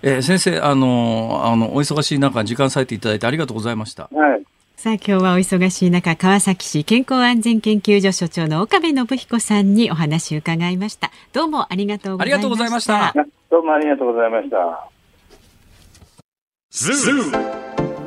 [0.01, 4.09] えー、先生、あの、あの、お忙しい中、時間割いていただいてありがとうございました。
[4.13, 4.43] はい。
[4.75, 11.09] さあ今日はお忙しい中川崎市健康安全研究所所長の岡部信彦さんにお話を伺いました。
[11.31, 13.13] どうもありがとうございました。
[13.49, 14.89] どうもありがとうございました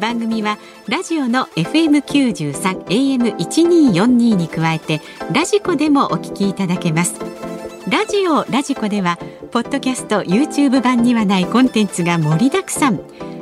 [0.00, 5.00] 番組はラジオの FM93 AM1242 に加えて
[5.32, 7.20] ラジコでもお聞きいただけます。
[7.88, 9.18] ラジオラジコでは
[9.50, 13.00] ポッドキャスト YouTube 版にはないコンテンツが盛りだくさん。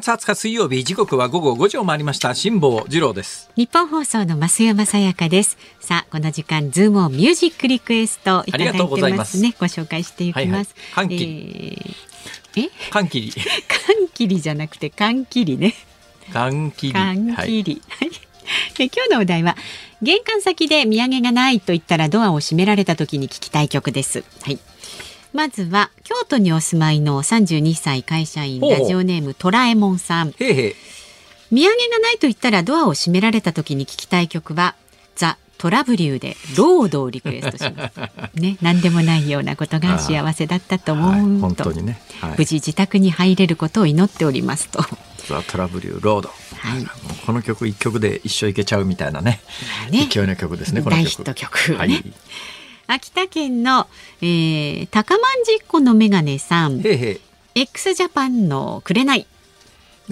[0.00, 2.34] 月20日水曜日時刻は午後5時を回りました。
[2.34, 3.48] 辛坊治郎です。
[3.54, 5.56] 日本放送の増山さやかです。
[5.78, 9.54] さあこの時間ズームオンミュージックリクエストいただいてますね。
[9.60, 12.70] ご紹介していきます、はいはい、えー、え？
[12.90, 15.74] 寒気り寒気りじゃなくて寒気りね。
[16.32, 18.10] 寒気寒気り、はい、
[18.78, 19.56] 今日のお題は
[20.02, 24.24] 玄関先で土産がないと言ったらドアを閉められた時に聞きたい曲です。
[24.42, 24.58] はい
[25.34, 30.28] まずは京都にお住まいの32歳会社員ラジオネームトラえもんさん。
[30.28, 30.74] へへ
[31.50, 34.76] 土産がないと言ったらドアを閉められた時に聞きたい曲は
[35.16, 38.00] ザ・トラブリューでロードをリクエストします。
[38.40, 44.84] ね、何でもないようなことが幸せだったと思うと、はい、本当にね、はい、無事自宅に入れることを祈っておりますと。
[45.26, 46.86] ザ・トラブリューロード、はい、
[47.26, 49.40] この曲一曲で一生いけちゃうみたいなね。
[49.90, 50.06] ね。
[50.08, 51.04] 勢いの曲ですねこの曲。
[51.04, 52.04] 大ヒット曲、ね、はい、
[52.86, 53.86] 秋田県の、
[54.20, 56.80] えー、高万実子のメガネさん。
[56.80, 57.20] へへ
[57.54, 59.26] x ジャパンのくれない。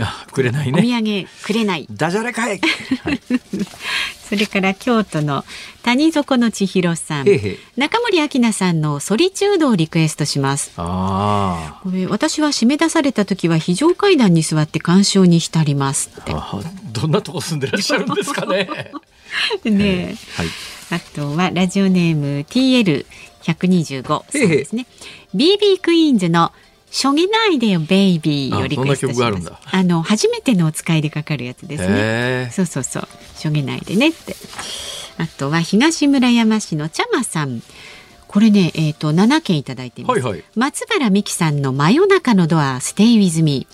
[0.00, 0.78] あくれないね。
[0.78, 1.86] お土産くれない。
[1.90, 3.20] ダジャレかい、はい、
[4.26, 5.44] それから京都の
[5.82, 7.26] 谷底の千尋さん。
[7.76, 10.72] 中森明菜さんのソリチュードをリクエストします。
[10.76, 16.10] あこれ私は締め出された時は非常階段に座って鑑賞に浸ります
[16.92, 18.68] どんなとこ住んでらっしゃるんですかね。
[19.64, 20.46] ね、はい、
[20.93, 24.86] あとはラジオネーム TL125 さんですね。
[25.34, 26.53] BB クイーンズの
[26.90, 29.53] しょげないでよベイビーよりクエストします。
[29.70, 32.51] あの初めてのお使いでかかるやつですね。
[32.53, 33.09] そうそうそう。
[33.34, 34.36] しょげないでねって。
[35.16, 37.62] あとは東村山市のちゃまさん。
[38.28, 43.66] これねえっ、ー、と7件いただいてます、はいはい、松原美樹さんの真夜中のドアステイウィズミ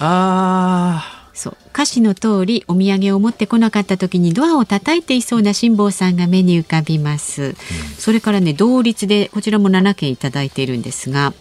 [0.00, 1.56] あそう。
[1.72, 7.54] 歌詞の通りお土産を持ってこなかった時にドアを叩いていそうな辛坊さんが目に浮かびます、うん、
[7.98, 11.32] それからね同率でこちらも7件いただいているんですが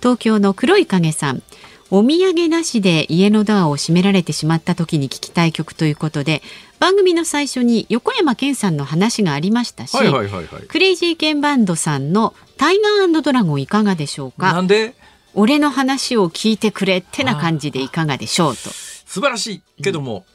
[0.00, 1.42] 東京の黒い影さん。
[1.90, 6.42] お土産なしで家のドアを閉められてしまった時に聞きたい曲ということで
[6.78, 14.52] 番組の最初に横山健さんの話がありましたし、はいはいはいはい、クレイジーケンバンドさんのタイガードラゴンいかがでしょうか？
[14.52, 14.94] なんで？
[15.32, 18.68] 俺の話を聞いてくれってな感じでいかがでしょうと
[19.08, 20.26] 素晴らしいけども、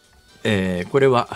[0.44, 1.30] うん、えー、これは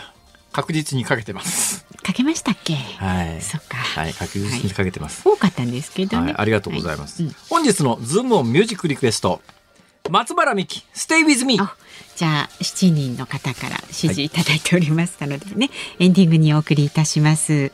[0.51, 2.73] 確実にかけてますかけましたっけ？
[2.73, 3.41] はい。
[3.41, 3.77] そっか。
[3.77, 5.27] はい、確実にかけてます。
[5.27, 7.21] はい、多かったんですけどね、はい、ありがとうございます。
[7.21, 9.41] はいうん、本日のズームオンミュージックリクエスト。
[10.09, 11.69] 松原美希、ステイウィズミー。
[12.15, 15.69] じゃあ7人の方から指示いただいておりますのでね、
[15.99, 17.71] エンディングにお送りいたします。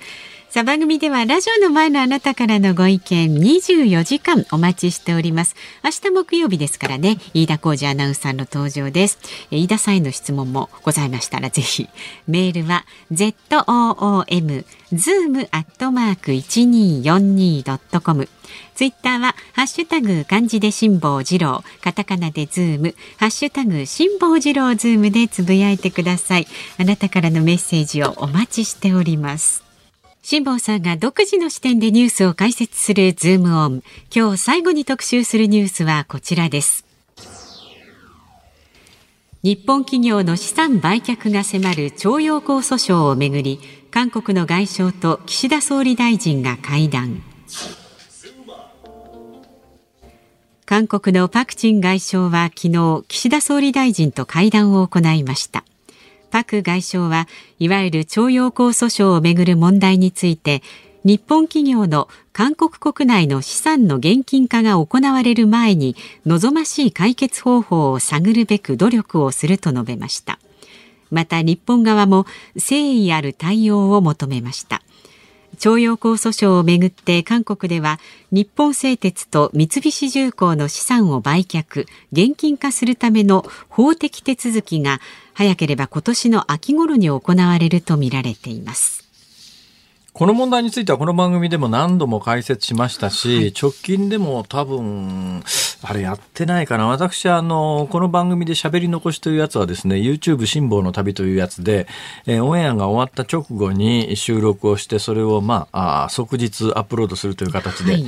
[0.54, 5.56] さあ番組ではラジオの前のあなたからのご意見24時間お待ちしております。
[5.84, 9.18] 明日木曜日ですからね飯田浩司アナウンサーの登場です。
[9.50, 11.90] 飯田さんへの質問もございましたらぜひ
[12.28, 18.30] メールは zoom zoom アットマーク 1242.com
[18.76, 21.64] ツイッターはハッシュタグ漢字で辛坊治郎。
[21.82, 22.94] カタカナでズーム。
[23.18, 26.46] ハッシュタグ辛坊治郎ズームでつぶやいてください。
[26.78, 29.63] あなたからのメッセージをお待ちしております。
[30.26, 33.84] 辛坊さんが独自の視点でニュースを解説するズームオン。
[34.10, 36.86] 今日最後に特集するニュースはこちらです。
[39.44, 43.60] 日本企業の資産売却が迫る徴用工訴訟をめぐり、
[43.92, 47.22] 韓国の外相と岸田総理大臣が会談。
[50.66, 55.66] 韓国のパク・チン外相は昨日岸田総理大臣と会談を行いました
[56.34, 57.28] パク外相は
[57.60, 60.64] いわゆる徴用工訴訟をめぐる問題について
[61.04, 70.40] 日本企業の韓国国内の資産の現金化が行われる前に望ましい解決方法を探るべく努力をすると述べました。
[71.12, 72.26] また日本側も
[72.56, 74.82] 誠意ある対応を求めました。
[75.58, 78.00] 徴用工訴訟をめぐって韓国では
[78.32, 85.00] 日本製鉄と三菱重工の資産を売却現金化するための法的手続きが
[85.34, 89.03] 早ければ今年の秋頃に行われるとみられています。
[90.14, 95.44] この問題についてはこの番組でも何度も解説しましたし、はい、直近でも多分、
[95.82, 96.86] あれやってないかな。
[96.86, 101.88] 私、あの、この番組で喋り残しというやつはですね、YouTube 辛抱の旅というやつで、
[102.28, 108.06] えー、オンエアが終わった直後に収録をして、それをまあ、あ即日アップロードするという形で、はい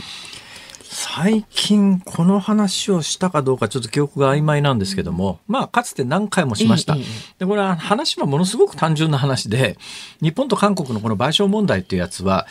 [1.07, 6.97] 最近この話をしたかどうかちょっと記憶が曖昧なんですけども、まあかつて何回もしました。
[7.37, 9.77] で、これは話はものすごく単純な話で、
[10.19, 12.47] 日本と韓国のこの賠償問題っていうやつは、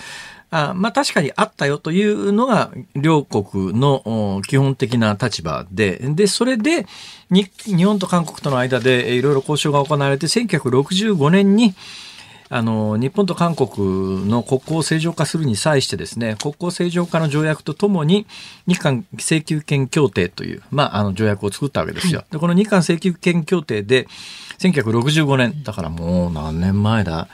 [0.51, 6.87] あまあ確かにあったよというのが両国の基本的な立場で、で、それで
[7.31, 7.51] 日
[7.85, 11.75] 本と韓国との間でいろいろ交渉が行われて1965年に
[12.57, 18.29] あの日本と韓国の国交を正常化するに際してですね国交正常化の条約とともに
[18.69, 22.25] 日韓請求権協定という、まあ、あの条約を作ったわけですよ。
[22.31, 24.07] でこの日韓請求権協定で
[24.59, 27.27] 1965年だからもう何年前だ、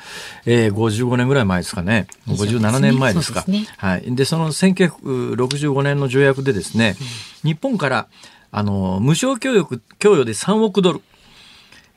[0.47, 2.07] えー、55年ぐらい前ですかね。
[2.27, 3.45] 57年前ですか。
[3.47, 6.97] ね、はい、でその1965年の条約でですね、
[7.43, 8.09] 日本から
[8.51, 11.03] あの無償供与供与で3億ドル、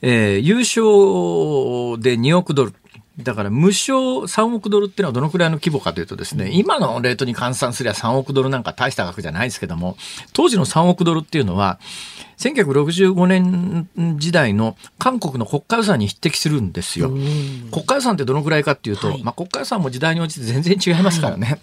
[0.01, 2.73] えー、優勝で2億ドル
[3.19, 9.97] だから無償3億ドルっていうのはどのくらいの規模かというとですね、今のレートに換算すれば3億ドルなんか大した額じゃないですけども、
[10.33, 11.79] 当時の3億ドルっていうのは、
[12.37, 13.87] 1965年
[14.17, 17.09] 時代の韓国の国家予算に匹敵するんですよ。
[17.71, 21.47] 国家予算ってどのくらいかっていうと、はい、まあ国家予算も時代に応じて全然違いますからね。
[21.47, 21.59] はい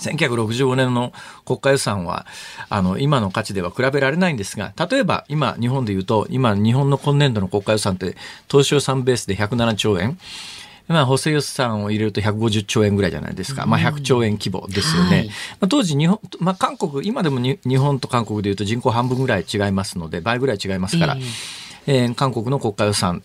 [0.00, 1.12] 1965年の
[1.44, 2.26] 国家予算は、
[2.68, 8.16] あの、今の価値では比べられないんですが、例えば今、日本で言うと、今、日本の今年度の国家予算って、
[8.48, 10.18] 当初予算ベースで107兆円。
[10.86, 13.64] まあ、補正予算を入れると150兆円ぐらいじゃないですか。
[13.66, 15.16] まあ、100兆円規模ですよね。
[15.16, 15.32] はい、ま
[15.62, 21.16] あ、当時、日本、まあ、韓国、今でも日本と韓国でいうと人口半分ぐらい違いますので、倍ぐらい違いますから、
[21.86, 23.22] えー、えー、韓国の国家予算、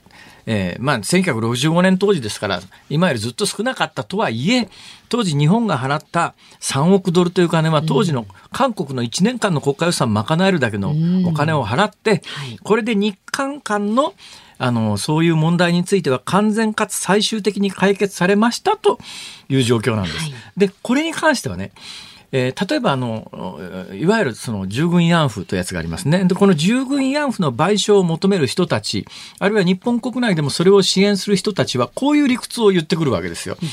[0.51, 4.67] えー、まあ、1965年当時ですから、今よりずっと少なかったとはいえ、
[5.07, 10.95] 当時日本が払った3億ドルという金は当時の韓国の1年間の国家予算賄えるだけの
[11.27, 12.23] お金を払って、
[12.63, 14.15] これで日韓間の
[14.57, 18.97] あの、そういう問題については完全かつ最終的に解決されましたと
[19.49, 20.17] いう状況なんです。
[20.17, 21.71] はい、で、これに関してはね、
[22.31, 23.59] えー、例えばあの、
[23.93, 26.25] いわゆるその従軍慰安婦というやつがありますね。
[26.25, 29.05] で、この従軍慰安婦の賠償を求める人たち、
[29.39, 33.57] あるいは日本国内でもそれを支援する人たちは、こういう理屈を言ってくるわけですよ。
[33.61, 33.69] うん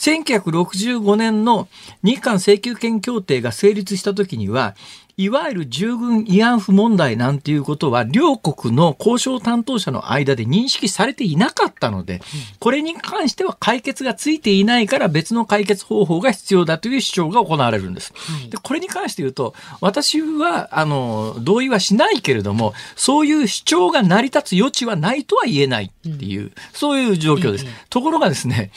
[0.00, 1.68] 1965年の
[2.02, 4.74] 日韓請求権協定が成立した時には、
[5.20, 12.22] いわゆる従軍慰安婦問題なんていうことは両国の交渉担当者の間で認識されていなかったので、
[12.58, 18.14] これに関しては解決がついていないから別の解決方法が必要だという主張が行われるんです。
[18.48, 27.66] でこれに関して言うと、私はあの同意はしないけれども、そういう主張が成り立つ余地はないとは言えないっていう、そういう状況です。
[27.90, 28.70] ところがですね、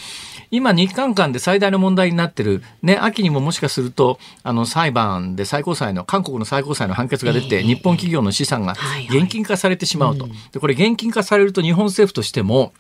[0.53, 8.75] 今日韓間で最大の問題になってる、ね、秋にももしかすると、あの、裁判で最高裁の、韓国の最高裁の判決が出て、日本企業の資産が
[9.09, 10.29] 現金化されてしまうと。
[10.51, 12.71] で、これ現金化されると日本政府としても、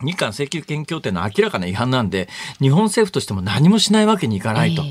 [0.00, 2.28] 日韓請求権協定の明らかな違反なんで、
[2.60, 4.84] 日本政府としても何もしないわけにいかないと。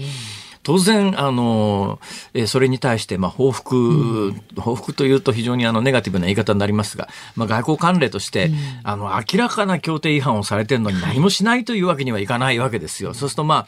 [0.67, 1.97] えー当然、あの、
[2.33, 7.07] えそれに対して、まあ、報復、うん、報復というと非常にあの、ネガティブな言い方になりますが、
[7.37, 13.13] まあ、外交関連として、うん、あの、明らかな協定違反をされてるのに何もしないというわけにはいかないわけですよ。
[13.13, 13.67] そうすると、まあ、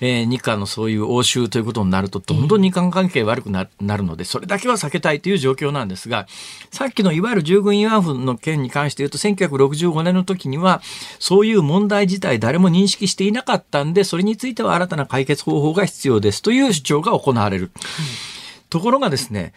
[0.00, 6.26] えー、日韓のそういう応酬ということになると、どんどん日韓関係悪くなるので、それだけは避けたいという状況なんですが、
[6.70, 10.80] さっきのいわゆる従軍慰安婦の件に関して言うと、1965年の時には、
[11.18, 16.42] そういう問題自体誰も認識していなかったんで、それについては新たな解決方法が必要です。
[16.42, 17.70] という主張が行われる。
[18.70, 19.52] ところがですね、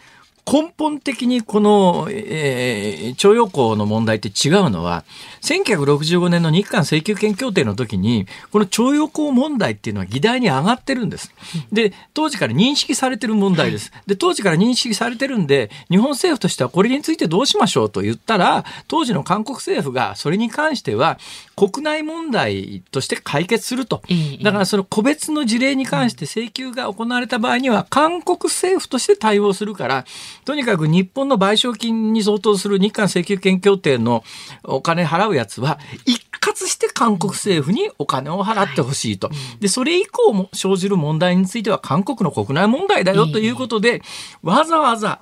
[0.46, 5.04] 根本的にこの、えー、徴用工の問題って違うのは、
[5.40, 11.32] 1965年の日韓請求権協定の時に、この徴用工問題っていうのは議題に上がってるんです。
[11.72, 13.90] で、当時から認識されてる問題です。
[14.06, 21.18] で、当時から認識されてるんで、日本政府としてはこれについてどうしましょうと言ったら、当時の韓国政府がそれに関しては、
[21.56, 24.02] 国内問題として解決すると。
[24.42, 30.04] だからその個別の事例に関して請求が行われた場合には、韓国政府として対応するから、
[30.44, 34.24] とにかく日本の賠償金に相当する日韓請求権協定の
[34.62, 39.30] お金払うやつは、一括して韓国政府にお金を払ってほしいと。
[39.60, 44.02] で、それ以降も生じる問題については韓国の国内問題だよということで、
[44.42, 45.20] わざわざ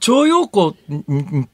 [0.00, 0.74] 徴用工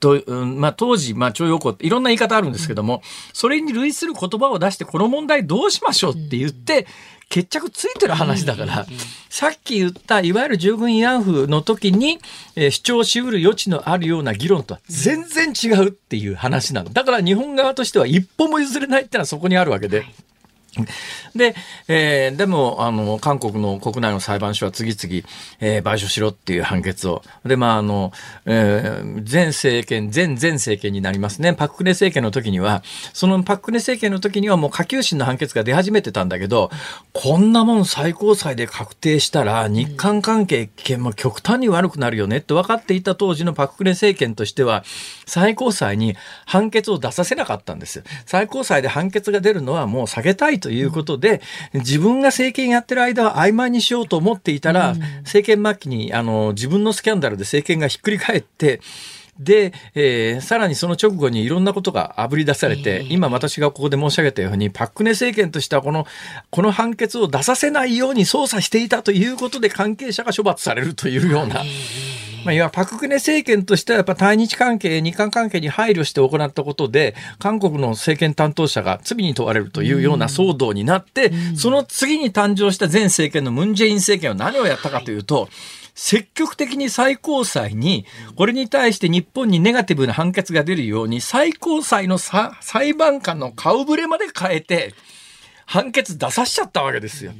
[0.00, 3.02] と、まあ、当時、まあ、徴用工っていろんな言い方あるんですけども、
[3.32, 6.86] それに類する言葉を出して、この問題どうしましょうって言って、
[7.30, 8.86] 決着ついてる話だから、
[9.30, 12.18] さっき言ったいわゆる従軍慰安婦の時に、
[12.56, 16.90] えー、主張しうる余地のあるような議論とは全然違うっていう話なの。
[16.90, 20.04] だから日本側としては一歩も譲れないってのはそこにあるわけで。
[21.34, 21.54] で、
[21.88, 25.26] えー、でも、あの、韓国の国内の裁判所は次々、
[25.60, 27.22] えー、賠償しろっていう判決を。
[27.44, 28.12] で、まあ、あの、
[28.46, 31.54] えー、前政権、前前政権になりますね。
[31.54, 36.70] パククネ政権の時には、そのパククネ政権の時にはもう下級審の判決が出始めてたんだけど、
[37.12, 44.84] こんなもん最高裁で確定したら、日韓関係、も極端に悪くなるよねって分かっていた当時のパククネ政権としては、
[45.26, 46.16] 最高裁に
[46.46, 48.04] 判決を出させなかったんです。
[48.26, 51.40] 最高裁で判決が出るのはもう避けたいということで、
[51.74, 54.94] 自分が政権やってる間は曖昧にしようと思っていたら、
[55.24, 58.80] 政権末期にあの自分のスキャンダルで政権がひっくり返って、
[59.40, 66.06] で、えー、さらにその直後にいろんなことがあぶり出されて、今私がここで申し上げたように、パククネ政権としてはこの、
[66.50, 71.62] この判決を出させないように捜査していたということで関係者が処罰されるというような。
[72.44, 85.48] まあ、いわパククネ政権としてはやっぱ対日関係、日韓関係に配慮して行ったことで、韓国の政権担当者が罪に問われるというような騒動になって、その次に誕生した前政権のムン・ジェイン政権は何をやったかというと、
[85.94, 94.94] 積極的に最高裁に、これに対して日本にネガティブな判決が出るように、最高裁の裁判官の顔ぶれまで変えて、
[95.66, 97.32] 判決出さしちゃったわけですよ。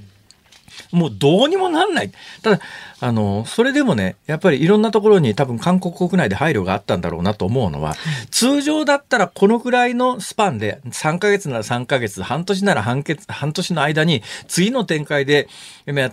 [0.92, 2.12] もうどうにもなんない。
[2.42, 2.61] ただ、
[3.01, 7.94] あの、それでもね、やっぱりいろんなところに多分韓国国内で配慮があったんだろうなと思うのは、
[8.30, 15.48] 通常だったらこのくらいのスパンで、3ヶ月なら3ヶ月、半年なら半月、半年の間に、次の展開で、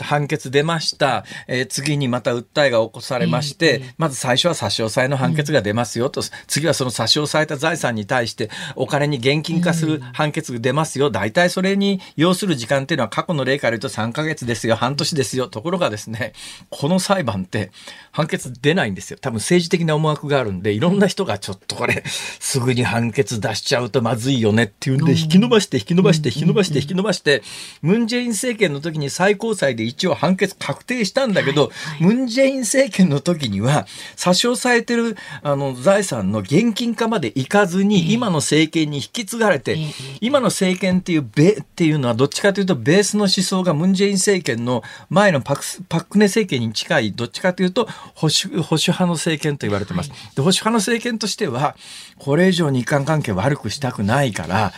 [0.01, 11.09] 判決出ました、えー、次にまた訴えが起こされまして、まず最初は差し押さえの判決が出ますよと、次はその差し押さえた財産に対してお金に現金化する判決が出ますよ。
[11.09, 15.47] 大体それに要する時間っていうのは過去の例から言うと3ヶ月ですよ、半年ですよ。
[15.47, 16.33] ところがですね、
[16.77, 17.71] この裁判って
[18.11, 19.17] 判決出ないんですよ。
[19.19, 22.03] 多分政治的な思惑があるんで、いろんな人がちょっとこれ、
[22.39, 27.41] すぐに判決出しちゃうとまずいよねっていうんで、引き伸ばして引き伸ばして引き伸ばして引き伸ばして、
[27.81, 39.77] ムンジェイン政権の時に最高裁で一応判決確定したんだけど、ムンジェイン政権の時には差し押さえてるあの財産の現金化までいかずに、今の政権に引き継がれて、
[40.21, 50.09] 今の政権っていうべっていうのはどっちかというとベースの思想がムンジェイン政権の前のパクパクネ政権に近いどっちかというと保守保守派の政権と言われてます。
[50.09, 51.75] で保守派の政権としては
[52.17, 54.73] これ以上日韓関係悪くしたくないから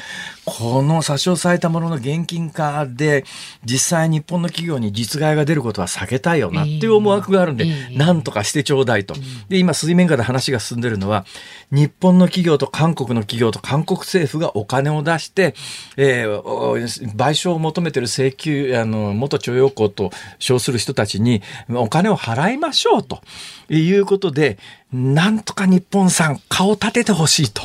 [0.49, 3.23] この差し押さえたものの現金化で
[3.63, 9.13] 実際日本の企業に実害が出ることは避けたいよなっていう思惑があるんで、なんとかしてちょうだいと。
[9.47, 11.25] で今水面下で話が進んでるのは
[11.71, 15.53] 日本の企業と韓国の企業と韓国政府がお金を出して、
[15.97, 23.21] えー、賠償を求めてる請求あの元徴用工と称する人たちにお金を払いましょうと
[23.69, 24.57] いうことで
[24.91, 27.61] なんとか日本さん顔立ててほしいと。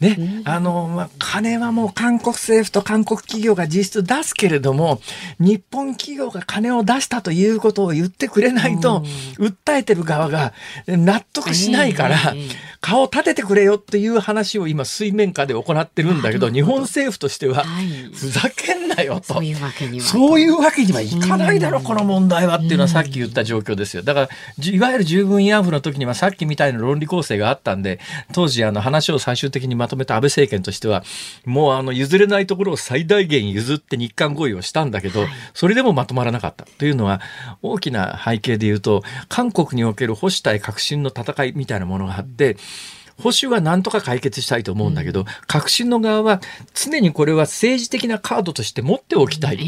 [0.00, 5.00] ね、あの、まあ、金はもう韓国政府と韓国企業が実質出すけれども、
[5.38, 9.00] 日本企業が金を出したということを言ってくれないと、
[9.38, 10.54] 訴えてる側が
[10.86, 12.16] 納得しないから、
[12.80, 17.64] 顔立ててくれよっていう話を今水面下で行ってるんだけど、日本政府としては、
[18.14, 19.34] ふざけんなよと。
[19.34, 19.86] そういうわけ
[20.84, 21.02] には。
[21.02, 24.02] いかないだろ、この問題はっていうのはさっき言った状況ですよ。
[24.02, 24.28] だから、
[24.64, 28.00] いわゆる従軍慰安婦の時にはさっきみたいな論理構成があったんで、
[28.32, 31.04] 当時あの話を最終的にまとめた安倍政権としては、
[31.44, 36.64] もうあの譲れないところを最大限譲って日韓合意をしたんだけど、それでもまとまらなかった。
[36.78, 37.20] というのは、
[37.60, 42.56] 大きな背景で言うと、韓国における保守対革新の戦いみたいなものがあって、
[43.20, 46.40] 保守は何とか解決したいと思うんだけど、革新の側は
[46.74, 49.58] 常にこれは政治的なカードとして持っておきたい。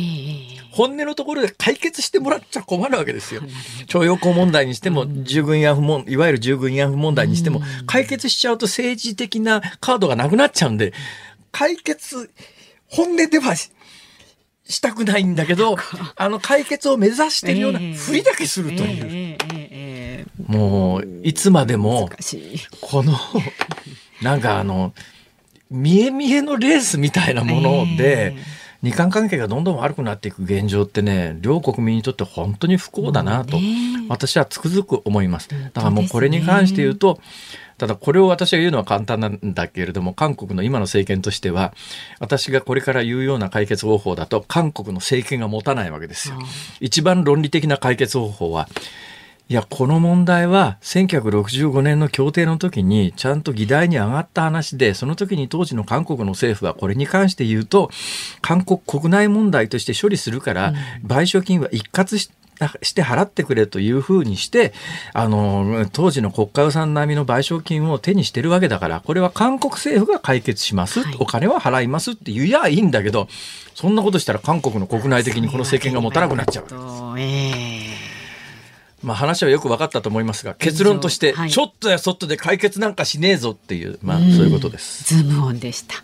[0.72, 3.42] 本音のところで解決してもらっちゃ困るわけですよ。
[3.86, 10.94] 徴用工問題にしても、従軍慰安婦問、いわゆる従軍慰安婦問題にしても、解決しちゃうと政治的なカードがなくなっちゃうんで、
[11.50, 12.30] 解決、
[12.88, 13.70] 本音ではし
[14.80, 15.76] たくないんだけど、
[16.16, 19.91] あの解決を目指してるようなふりだけするという。
[20.46, 22.10] もう、いつまでも、
[22.80, 23.14] この、
[24.22, 24.92] なんかあの、
[25.70, 28.36] 見え見えのレースみたいなもので、
[28.82, 33.58] 日韓関係がどんどん悪くなっていく現状ってね両国民にとって本当に不幸だなと、
[34.08, 35.48] 私はつくづく思います。
[35.48, 37.20] だからもうこれに関して言うと、
[37.78, 41.74] ただこれを私が言うのは簡単なんだけれども韓国の今の政権としては
[42.20, 46.38] 私がこれから言うような解決方法だと韓国の政権が持たないわけですよ。
[46.80, 48.68] 一番論理的な解決方法は
[49.52, 57.90] いや、この問題は1965年の協定の時にちゃんと議題に上がった話で、その時に当時の韓国の政府はこれに関して言うと、
[58.40, 60.72] 韓国国内問題として処理するから、
[61.04, 62.30] 賠償金は一括し
[62.94, 64.72] て払ってくれというふうにして、
[65.12, 73.28] あの、当時の国家予算並みの賠償金を手にしてるわけだから、これは韓国政府が解決します、はい、お金は払いますって言えばいいんだけど、
[73.74, 76.64] そんなことしたら韓国の国内的にこの政権が持たなくなっちゃう。
[79.02, 85.14] まあ話はよく分かったと思いますが結論として、ちょっとやそっとで解決なんかしねえぞっていう、まあそういうことです。
[85.14, 86.02] ズームオンでした。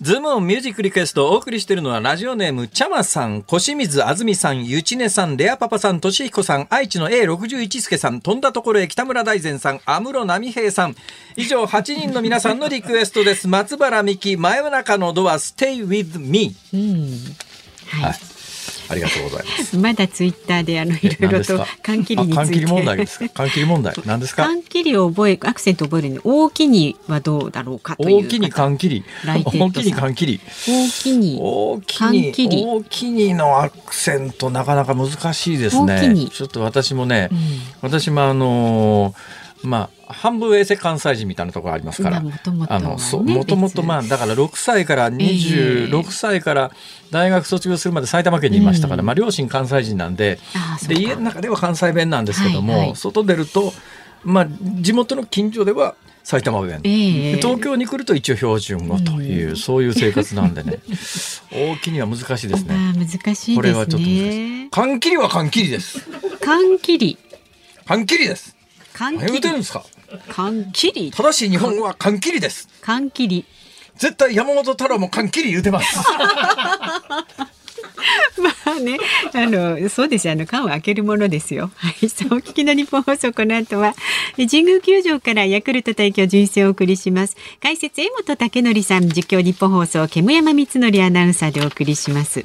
[0.00, 10.96] ズームオンミュージックリクエストをお送りしているのはラジオネームちゃまさん、小清水あずみさん、ゆちねさん、レアパパさん、としひこさん、愛知の A61 助さん、飛んだところへ北村大善さん、安室奈美平さん。
[11.36, 13.46] 以上8人の皆さんのリクエストです。
[13.46, 16.56] 松原美希、真夜中のドア、Stay with me。
[18.02, 18.33] はい
[18.88, 19.78] ありがとうございます。
[19.78, 22.36] まだツイッターであのいろいろと缶切りについて。
[22.36, 23.28] 缶切り問題ですか？
[23.34, 23.94] 缶切り問題。
[24.04, 24.44] 何ですか？
[24.44, 28.26] 缶切りを覚え、アクセント覚えるに、大きにはどうだろうかという。
[28.26, 29.04] 大きに缶切り。
[29.26, 30.40] 大きに缶切り。
[30.68, 31.38] 大きに。
[31.40, 32.64] 大きに。
[32.66, 36.28] 大きにのアクセントなかなか難しいですね。
[36.30, 37.38] ちょっと私もね、うん、
[37.82, 42.50] 私もあのーまあ半分衛生関西人みたいなところありますから、もと
[43.56, 46.70] もとまあだから6歳から26歳から
[47.10, 50.38] 大学卒業するまで埼玉県にいましたから、まあ両親関西人なんで
[50.88, 53.72] で家の中では関西弁なんですけども、外出ると
[54.22, 54.46] まあ
[54.80, 60.78] 地元の近所では埼玉弁、東京に来ると一応標準語という、そういう生活なんでね
[61.52, 62.74] 大きには難しいですね。
[62.96, 63.56] 難しいですね。
[63.56, 64.70] これはちょっと難しい。
[64.70, 66.00] 缶切りは缶切りです。
[66.40, 67.18] 缶切り。
[67.86, 68.56] 缶切りです。
[68.94, 69.40] 缶切り。
[69.40, 69.84] 言うんですか？
[70.28, 71.10] 缶切り。
[71.10, 72.68] 正しい日本語は缶切りです。
[72.80, 73.44] 缶切り。
[73.96, 75.98] 絶対山本太郎も缶切り言うてます。
[78.38, 78.98] まあね、
[79.32, 81.70] あの、そうですあの、缶を開けるものですよ。
[81.76, 83.94] はい、さあ、お聞きの日本放送、この後は、
[84.36, 87.36] 神宮球場からヤクルト対巨人戦をお送りします。
[87.62, 92.44] 解説、江本武則さん、実況日本放送、煙山光則アナウンサーでお送りします。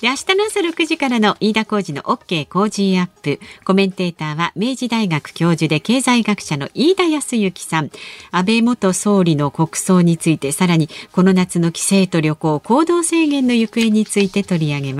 [0.00, 7.90] で明日の朝6時からの飯田浩二の OK 工事アップコメンテーターは明治大学教授で経済学者の飯田康之さん
[8.30, 14.99] 安倍元総理の国葬についてさらにこの夏の帰省と旅行行動制限の行方について取り上げま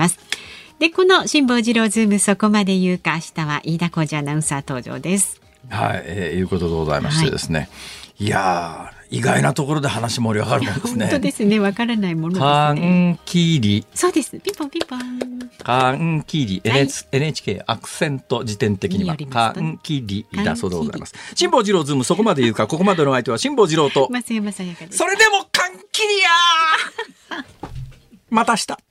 [0.79, 7.65] でこの辛坊治郎ズームそこまで言うか明日は飯田浩司アナウンサー登場ですはい、えー、いうことでございましてですね、は
[8.19, 11.05] い、いや意外なところで話盛り上がるもんですね。
[11.07, 11.59] 本当ですね。
[11.59, 12.45] わからないものですね。
[12.45, 13.85] 缶切り。
[13.93, 14.39] そうです。
[14.39, 15.01] ピンポンピンポン。
[15.61, 21.13] 缶切り、はい、NHK アクセント辞典的には缶切りだそうでございます。
[21.35, 24.07] 辛坊治郎ズームそこまで言うか、ここまでの相手は辛坊治郎と。
[24.09, 24.97] 増山さやかです。
[24.97, 26.29] それでも缶切りや
[28.31, 28.90] また明日。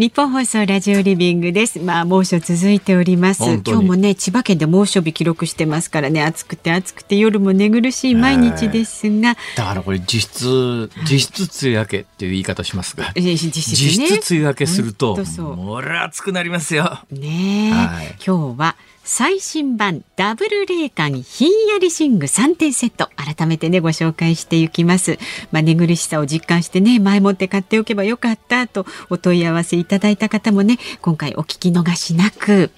[0.00, 1.78] 日本放送ラジオリビングです。
[1.78, 3.42] まあ猛暑続いております。
[3.44, 15.18] 今日もね千葉県で猛暑日記録してますからね暑くて暑くて夜も寝苦しい毎日ですが、だからこれ実質実質梅雨明けっていう言い方しますが、実質、ね、梅雨明けすると
[15.54, 17.00] もれ暑くなりますよ。
[17.10, 18.76] ね、はい、今日は
[19.12, 23.08] 最新版ダブル冷感ひんやり寝具3点セット。
[23.16, 25.18] 改めてねご紹介していきます、
[25.50, 32.70] まあ、寝苦しさを実感してね前もって買っておけばよかったとお問い合わせいただいた方もね今回お聞き逃しなく。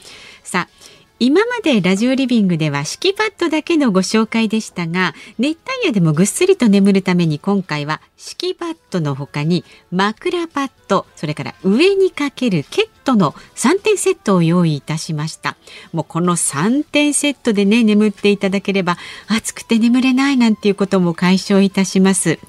[0.43, 0.82] さあ
[1.25, 15.57] 今までラジオリビングでは敷きパッドだけのご紹介でしたが熱帯夜でもぐっすりと眠るために今回は敷きパッドの他に枕パッドそれから上にかけるケットの3点セットを用意いたしました。
[15.93, 18.99] もうこの3点セットでね眠っていただければ
[19.29, 22.41] 暑くて眠れないなんていうことも解消いたします。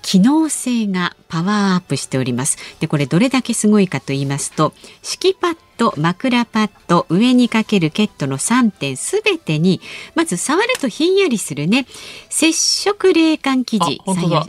[0.00, 2.56] 機能性がパワーアップしております。
[2.80, 9.80] でこれどれだけすごいかと言いますと敷きパッド枕パッド上にかけるケットの3点すべてに
[10.14, 11.86] まず触るとひんやりするね。
[12.30, 14.00] 接触冷感生地。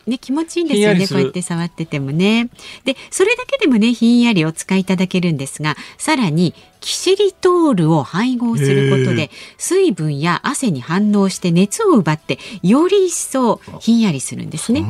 [0.07, 1.07] ね気持ちいいんですよね。
[1.07, 2.49] こうやって触っててもね。
[2.85, 14.85] でそれだけでもねひんやりお使いいただけるんですがさらにキシリトールを配合することで水分や汗に反応して熱を奪ってより一層ひんやりするんですね。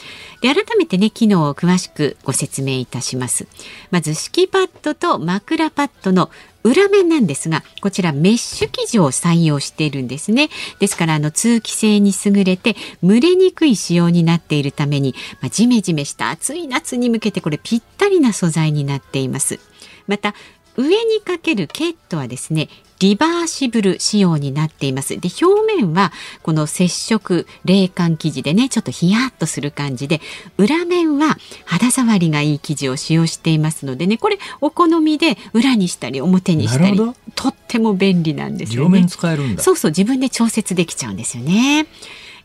[0.41, 3.49] で、改めてね、機能を詳しくご説明いたします。
[3.91, 6.31] まず、敷きパッドと枕パッドの
[6.63, 10.51] 裏面なんですが、こちらメッシュ生地を採用しているんですね。
[10.79, 19.59] ですから、あの、通気性に優れて、蒸れにくい仕様になっているために、まあ、ジメジメした暑い夏に向けてこれぴったりな素材になっています。
[20.07, 20.37] また、
[20.77, 22.69] 上にかけるケットはですね
[23.03, 25.19] リバーシブル仕様になっています。
[25.19, 26.13] で、表面は
[26.45, 30.21] この接触冷感生地でね、ちょっとヒヤッとする感じで、
[30.57, 36.97] 裏面は肌触りがいい生地を使用していますのでね、これお好みで裏にしたり表にしたり、
[37.35, 38.85] とっても便利なんですよね。
[38.85, 39.63] 両面使えるんだ。
[39.65, 41.89] そうそう、自分で調節できちゃうんですよね。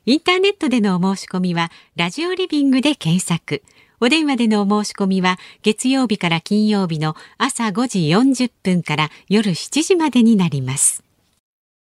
[0.07, 3.61] インターネットでのお申し込みは、ラジオリビングで検索。
[4.03, 11.03] お電話でのお申し込みは月曜日から金曜日の朝5時40分から夜7時までになります。